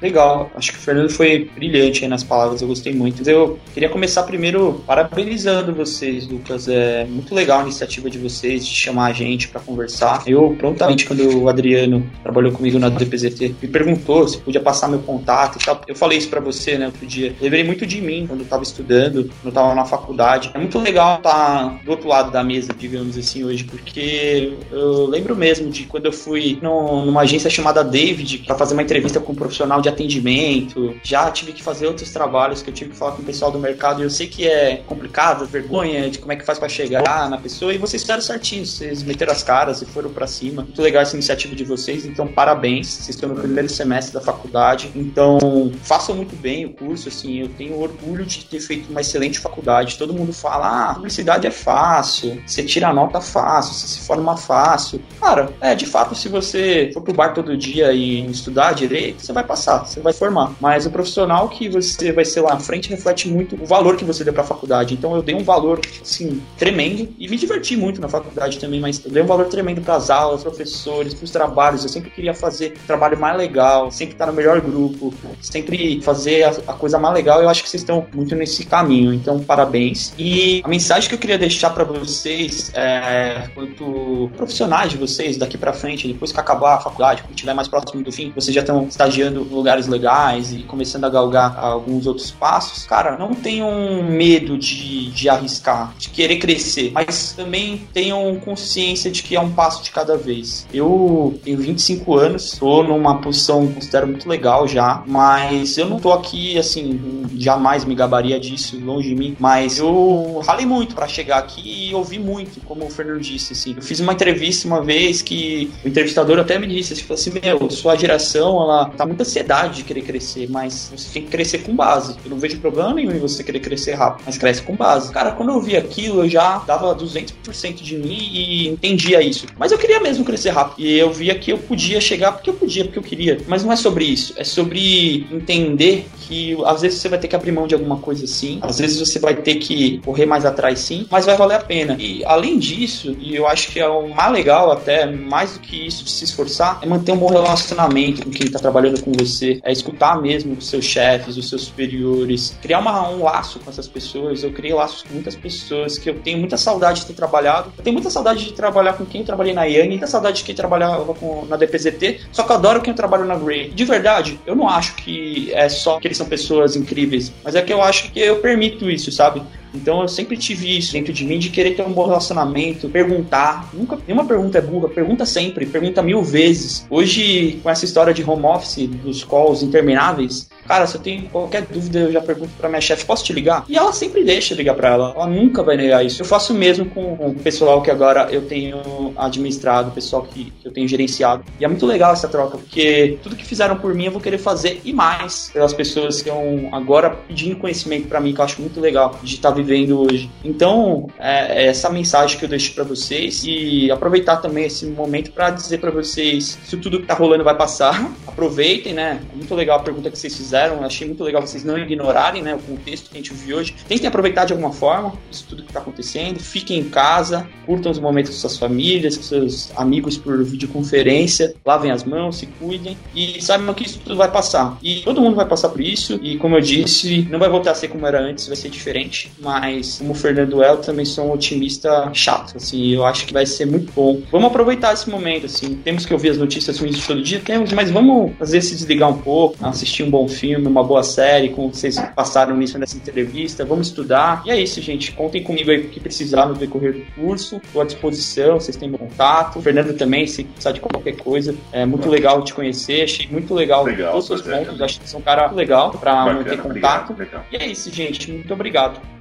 [0.00, 3.28] Legal, acho que o Fernando foi brilhante nas palavras, eu gostei muito.
[3.28, 6.68] Eu queria começar primeiro parabenizando vocês, Lucas.
[6.68, 10.22] É muito legal a iniciativa de vocês de chamar a gente para conversar.
[10.26, 15.00] Eu, prontamente, quando o Adriano trabalhou comigo na DPZT, me perguntou se podia passar meu
[15.00, 15.80] contato e tal.
[15.86, 17.34] Eu falei isso para você, né, outro dia.
[17.40, 20.50] Lembrei muito de mim quando eu tava estudando, quando eu tava na faculdade.
[20.54, 25.34] É muito legal estar do outro lado da mesa, digamos assim, hoje, porque eu lembro
[25.34, 29.32] mesmo de quando eu fui no, numa agência chamada David para fazer uma entrevista com
[29.32, 32.96] um profissional de de atendimento, já tive que fazer outros trabalhos que eu tive que
[32.96, 36.32] falar com o pessoal do mercado e eu sei que é complicado, vergonha de como
[36.32, 39.82] é que faz para chegar na pessoa e vocês fizeram certinho, vocês meteram as caras
[39.82, 40.62] e foram para cima.
[40.62, 42.88] Muito legal essa iniciativa de vocês, então parabéns.
[42.88, 47.48] Vocês estão no primeiro semestre da faculdade, então façam muito bem o curso, assim, eu
[47.48, 49.96] tenho orgulho de ter feito uma excelente faculdade.
[49.96, 54.36] Todo mundo fala: "Ah, publicidade é fácil, você tira a nota fácil, você se forma
[54.36, 55.00] fácil".
[55.20, 59.32] Cara, é, de fato, se você for pro bar todo dia e estudar direito, você
[59.32, 60.52] vai passar, você vai formar.
[60.60, 64.04] Mas o profissional que você vai ser lá na frente reflete muito o valor que
[64.04, 64.94] você deu pra faculdade.
[64.94, 69.04] Então eu dei um valor, assim, tremendo e me diverti muito na faculdade também, mas
[69.04, 71.82] eu dei um valor tremendo pras aulas, professores, pros trabalhos.
[71.82, 76.44] Eu sempre queria fazer o trabalho mais legal, sempre estar no melhor grupo, sempre fazer
[76.44, 77.42] a, a coisa mais legal.
[77.42, 79.12] Eu acho que vocês estão muito nesse caminho.
[79.12, 80.12] Então, parabéns.
[80.18, 85.56] E a mensagem que eu queria deixar para vocês, é, quanto profissionais de vocês daqui
[85.56, 88.60] para frente, depois que acabar a faculdade, quando estiver mais próximo do fim, vocês já
[88.60, 94.02] estão estagiando em lugares legais e começando a galgar alguns outros passos, cara, não tenham
[94.02, 99.50] medo de, de arriscar, de querer crescer, mas também tenham consciência de que é um
[99.50, 100.66] passo de cada vez.
[100.72, 106.12] Eu tenho 25 anos, tô numa posição considero muito legal já, mas eu não tô
[106.12, 111.38] aqui assim, jamais me gabaria disso, longe de mim, mas eu ralei muito para chegar
[111.38, 113.74] aqui e ouvi muito, como o Fernando disse, assim.
[113.76, 117.70] Eu fiz uma entrevista uma vez que o entrevistador até me disse, assim, assim meu,
[117.70, 121.74] sua geração, ela tá muita ansiedade de querer crescer, mas você tem que crescer com
[121.74, 122.16] base.
[122.24, 125.12] Eu não vejo problema nenhum em você querer crescer rápido, mas cresce com base.
[125.12, 129.46] Cara, quando eu vi aquilo, eu já dava 200% de mim e entendia isso.
[129.58, 130.86] Mas eu queria mesmo crescer rápido.
[130.86, 133.38] E eu via que eu podia chegar porque eu podia, porque eu queria.
[133.46, 134.34] Mas não é sobre isso.
[134.36, 138.26] É sobre entender que às vezes você vai ter que abrir mão de alguma coisa
[138.26, 138.58] sim.
[138.62, 141.96] Às vezes você vai ter que correr mais atrás sim, mas vai valer a pena.
[141.98, 145.86] E além disso, e eu acho que é o mais legal até, mais do que
[145.86, 149.47] isso de se esforçar, é manter um bom relacionamento com quem está trabalhando com você,
[149.62, 153.88] é escutar mesmo os seus chefes, os seus superiores, criar uma, um laço com essas
[153.88, 154.42] pessoas.
[154.42, 157.72] Eu criei laços com muitas pessoas que eu tenho muita saudade de ter trabalhado.
[157.76, 160.44] Eu tenho muita saudade de trabalhar com quem eu trabalhei na IAN, muita saudade de
[160.44, 163.70] quem trabalhava com, na DPZT, só que eu adoro quem eu trabalho na Grey.
[163.70, 167.62] De verdade, eu não acho que é só que eles são pessoas incríveis, mas é
[167.62, 169.42] que eu acho que eu permito isso, sabe?
[169.74, 173.68] Então eu sempre tive isso dentro de mim de querer ter um bom relacionamento, perguntar.
[173.72, 176.86] Nunca, nenhuma pergunta é burra, pergunta sempre, pergunta mil vezes.
[176.90, 181.62] Hoje, com essa história de home office, dos calls intermináveis, Cara, se eu tenho qualquer
[181.62, 183.64] dúvida, eu já pergunto pra minha chefe, posso te ligar?
[183.70, 185.14] E ela sempre deixa ligar pra ela.
[185.16, 186.20] Ela nunca vai negar isso.
[186.20, 190.70] Eu faço mesmo com o pessoal que agora eu tenho administrado, o pessoal que, eu
[190.70, 191.42] tenho gerenciado.
[191.58, 194.36] E é muito legal essa troca, porque tudo que fizeram por mim eu vou querer
[194.36, 198.60] fazer e mais pelas pessoas que estão agora pedindo conhecimento para mim, que eu acho
[198.60, 200.30] muito legal de estar tá vivendo hoje.
[200.44, 205.32] Então, é, é essa mensagem que eu deixo para vocês e aproveitar também esse momento
[205.32, 208.12] para dizer para vocês se tudo que tá rolando vai passar.
[208.28, 209.22] Aproveitem, né?
[209.34, 210.84] Muito legal a pergunta que vocês fizeram fizeram.
[210.84, 213.74] Achei muito legal vocês não ignorarem né, o contexto que a gente viu hoje.
[213.86, 216.40] Tentem aproveitar de alguma forma isso tudo que está acontecendo.
[216.40, 221.54] Fiquem em casa, curtam os momentos com suas famílias, com seus amigos por videoconferência.
[221.64, 224.76] Lavem as mãos, se cuidem e saibam que isso tudo vai passar.
[224.82, 226.18] E todo mundo vai passar por isso.
[226.22, 229.30] E como eu disse, não vai voltar a ser como era antes, vai ser diferente.
[229.38, 232.56] Mas, como o Fernando El, também sou um otimista chato.
[232.56, 234.20] Assim, eu acho que vai ser muito bom.
[234.30, 235.46] Vamos aproveitar esse momento.
[235.46, 239.08] Assim, temos que ouvir as notícias ruins todo dia, temos, mas vamos fazer se desligar
[239.08, 242.96] um pouco, assistir um bom filme filme, uma boa série, como vocês passaram nisso nessa
[242.96, 243.64] entrevista.
[243.64, 244.42] Vamos estudar.
[244.46, 245.12] E é isso, gente.
[245.12, 247.56] Contem comigo aí o que precisar no decorrer do curso.
[247.56, 249.58] Estou à disposição, vocês têm meu contato.
[249.58, 251.54] O Fernando também, se precisar de qualquer coisa.
[251.70, 253.02] É muito legal te conhecer.
[253.02, 254.80] Achei muito legal, legal todos os seus pontos.
[254.80, 257.12] Acho que você é um cara legal para manter contato.
[257.12, 258.32] Obrigado, e é isso, gente.
[258.32, 259.17] Muito obrigado.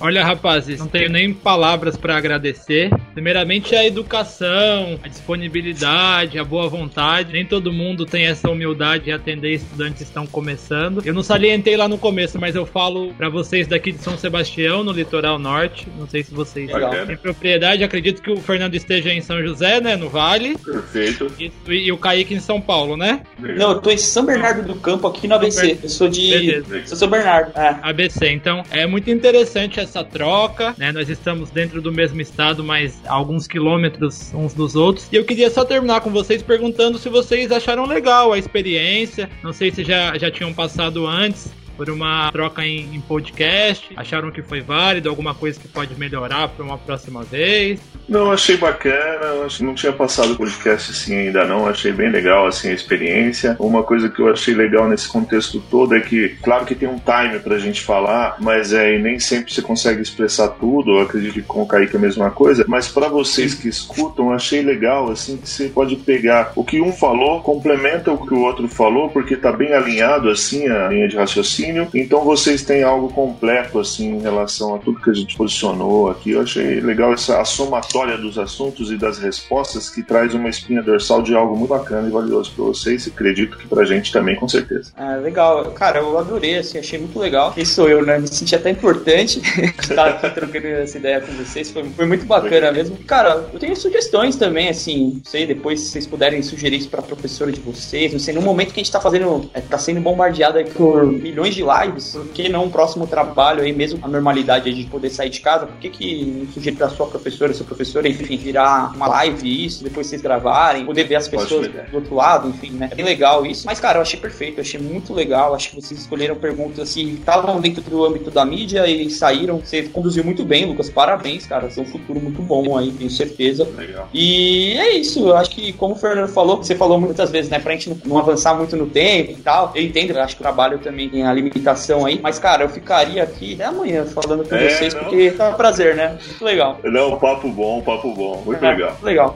[0.00, 2.90] Olha, rapazes, não tenho nem palavras para agradecer.
[3.12, 7.32] Primeiramente, a educação, a disponibilidade, a boa vontade.
[7.32, 11.00] Nem todo mundo tem essa humildade de atender estudantes que estão começando.
[11.04, 14.82] Eu não salientei lá no começo, mas eu falo para vocês daqui de São Sebastião,
[14.82, 15.86] no litoral norte.
[15.96, 16.70] Não sei se vocês
[17.06, 17.84] têm propriedade.
[17.84, 19.96] Acredito que o Fernando esteja em São José, né?
[19.96, 20.58] No Vale.
[20.58, 21.30] Perfeito.
[21.38, 23.22] E, e o Kaique em São Paulo, né?
[23.38, 25.78] Não, eu tô em São Bernardo do Campo, aqui no ABC.
[25.82, 26.30] Eu sou de.
[26.30, 26.76] Beleza.
[26.90, 27.56] Eu sou Bernardo.
[27.56, 27.78] É.
[27.82, 28.30] ABC.
[28.30, 30.90] Então, é muito interessante essa troca, né?
[30.90, 35.08] Nós estamos dentro do mesmo estado, mas alguns quilômetros uns dos outros.
[35.12, 39.30] E eu queria só terminar com vocês perguntando se vocês acharam legal a experiência.
[39.42, 43.88] Não sei se já, já tinham passado antes por uma troca em, em podcast?
[43.96, 45.08] Acharam que foi válido?
[45.08, 47.80] Alguma coisa que pode melhorar para uma próxima vez?
[48.08, 49.48] Não, achei bacana.
[49.60, 51.66] Não tinha passado podcast assim ainda não.
[51.66, 53.56] Achei bem legal assim a experiência.
[53.58, 56.98] Uma coisa que eu achei legal nesse contexto todo é que, claro que tem um
[56.98, 60.98] time pra gente falar, mas é, nem sempre você consegue expressar tudo.
[60.98, 62.64] Eu acredito que com o Kaique é a mesma coisa.
[62.68, 66.92] Mas para vocês que escutam, achei legal assim que você pode pegar o que um
[66.92, 71.16] falou, complementa o que o outro falou, porque tá bem alinhado assim a linha de
[71.16, 71.88] raciocínio.
[71.94, 76.32] Então vocês têm algo completo assim em relação a tudo que a gente posicionou aqui.
[76.32, 81.22] Eu achei legal essa somatória dos assuntos e das respostas que traz uma espinha dorsal
[81.22, 83.06] de algo muito bacana e valioso para vocês.
[83.06, 84.92] E acredito que pra gente também, com certeza.
[84.96, 85.64] Ah, legal.
[85.72, 87.52] Cara, eu adorei, assim, achei muito legal.
[87.52, 88.18] Quem sou eu, né?
[88.18, 89.40] Me senti até importante
[89.80, 91.70] estar aqui trocando essa ideia com vocês.
[91.70, 92.96] Foi, foi muito bacana mesmo.
[93.06, 97.00] Cara, eu tenho sugestões também, assim, não sei, depois se vocês puderem sugerir isso pra
[97.00, 98.12] professora de vocês.
[98.12, 101.06] Não sei, no momento que a gente tá fazendo, é, tá sendo bombardeado aí por
[101.06, 105.10] milhões de lives, por que não um próximo trabalho aí, mesmo a normalidade de poder
[105.10, 108.92] sair de casa, por que que não sugerir pra sua professora, seu professor, enfim, virar
[108.94, 112.88] uma live isso, depois vocês gravarem, poder ver as pessoas do outro lado, enfim, né?
[112.90, 113.66] É bem legal isso.
[113.66, 115.54] Mas, cara, eu achei perfeito, eu achei muito legal.
[115.54, 119.58] Acho que vocês escolheram perguntas assim, estavam dentro do âmbito da mídia e saíram.
[119.60, 120.90] Você conduziu muito bem, Lucas.
[120.90, 121.70] Parabéns, cara.
[121.70, 123.68] Você um futuro muito bom aí, tenho certeza.
[123.76, 124.08] Legal.
[124.12, 125.28] E é isso.
[125.28, 127.58] Eu acho que, como o Fernando falou, você falou muitas vezes, né?
[127.58, 129.72] Pra gente não, não avançar muito no tempo e tal.
[129.74, 132.18] Eu entendo, eu acho que o trabalho também tem a limitação aí.
[132.22, 135.04] Mas, cara, eu ficaria aqui até amanhã falando com É, vocês, não.
[135.04, 136.18] porque tá um prazer, né?
[136.26, 136.80] Muito legal.
[136.84, 138.42] Não, papo bom, papo bom.
[138.44, 138.96] Muito É, legal.
[139.02, 139.34] Legal.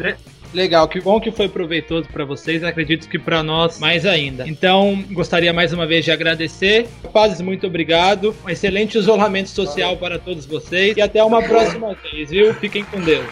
[0.52, 4.48] Legal, que bom que foi proveitoso para vocês, acredito que para nós mais ainda.
[4.48, 6.86] Então, gostaria mais uma vez de agradecer.
[7.04, 8.34] Rapazes, muito obrigado.
[8.44, 12.54] Um excelente isolamento social para todos vocês e até uma próxima vez, viu?
[12.54, 13.26] Fiquem com Deus.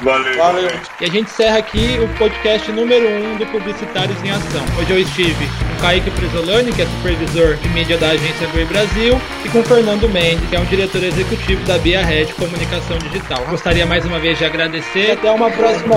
[0.00, 0.36] Valeu.
[0.36, 0.70] Valeu.
[1.00, 4.64] E a gente encerra aqui o podcast número 1 um do Publicitários em Ação.
[4.78, 9.20] Hoje eu estive com Kaique Presolani, que é supervisor de mídia da agência Grey Brasil,
[9.44, 13.44] e com Fernando Mendes, que é um diretor executivo da Bia Red Comunicação Digital.
[13.46, 15.12] Gostaria mais uma vez de agradecer.
[15.12, 15.96] Até uma próxima.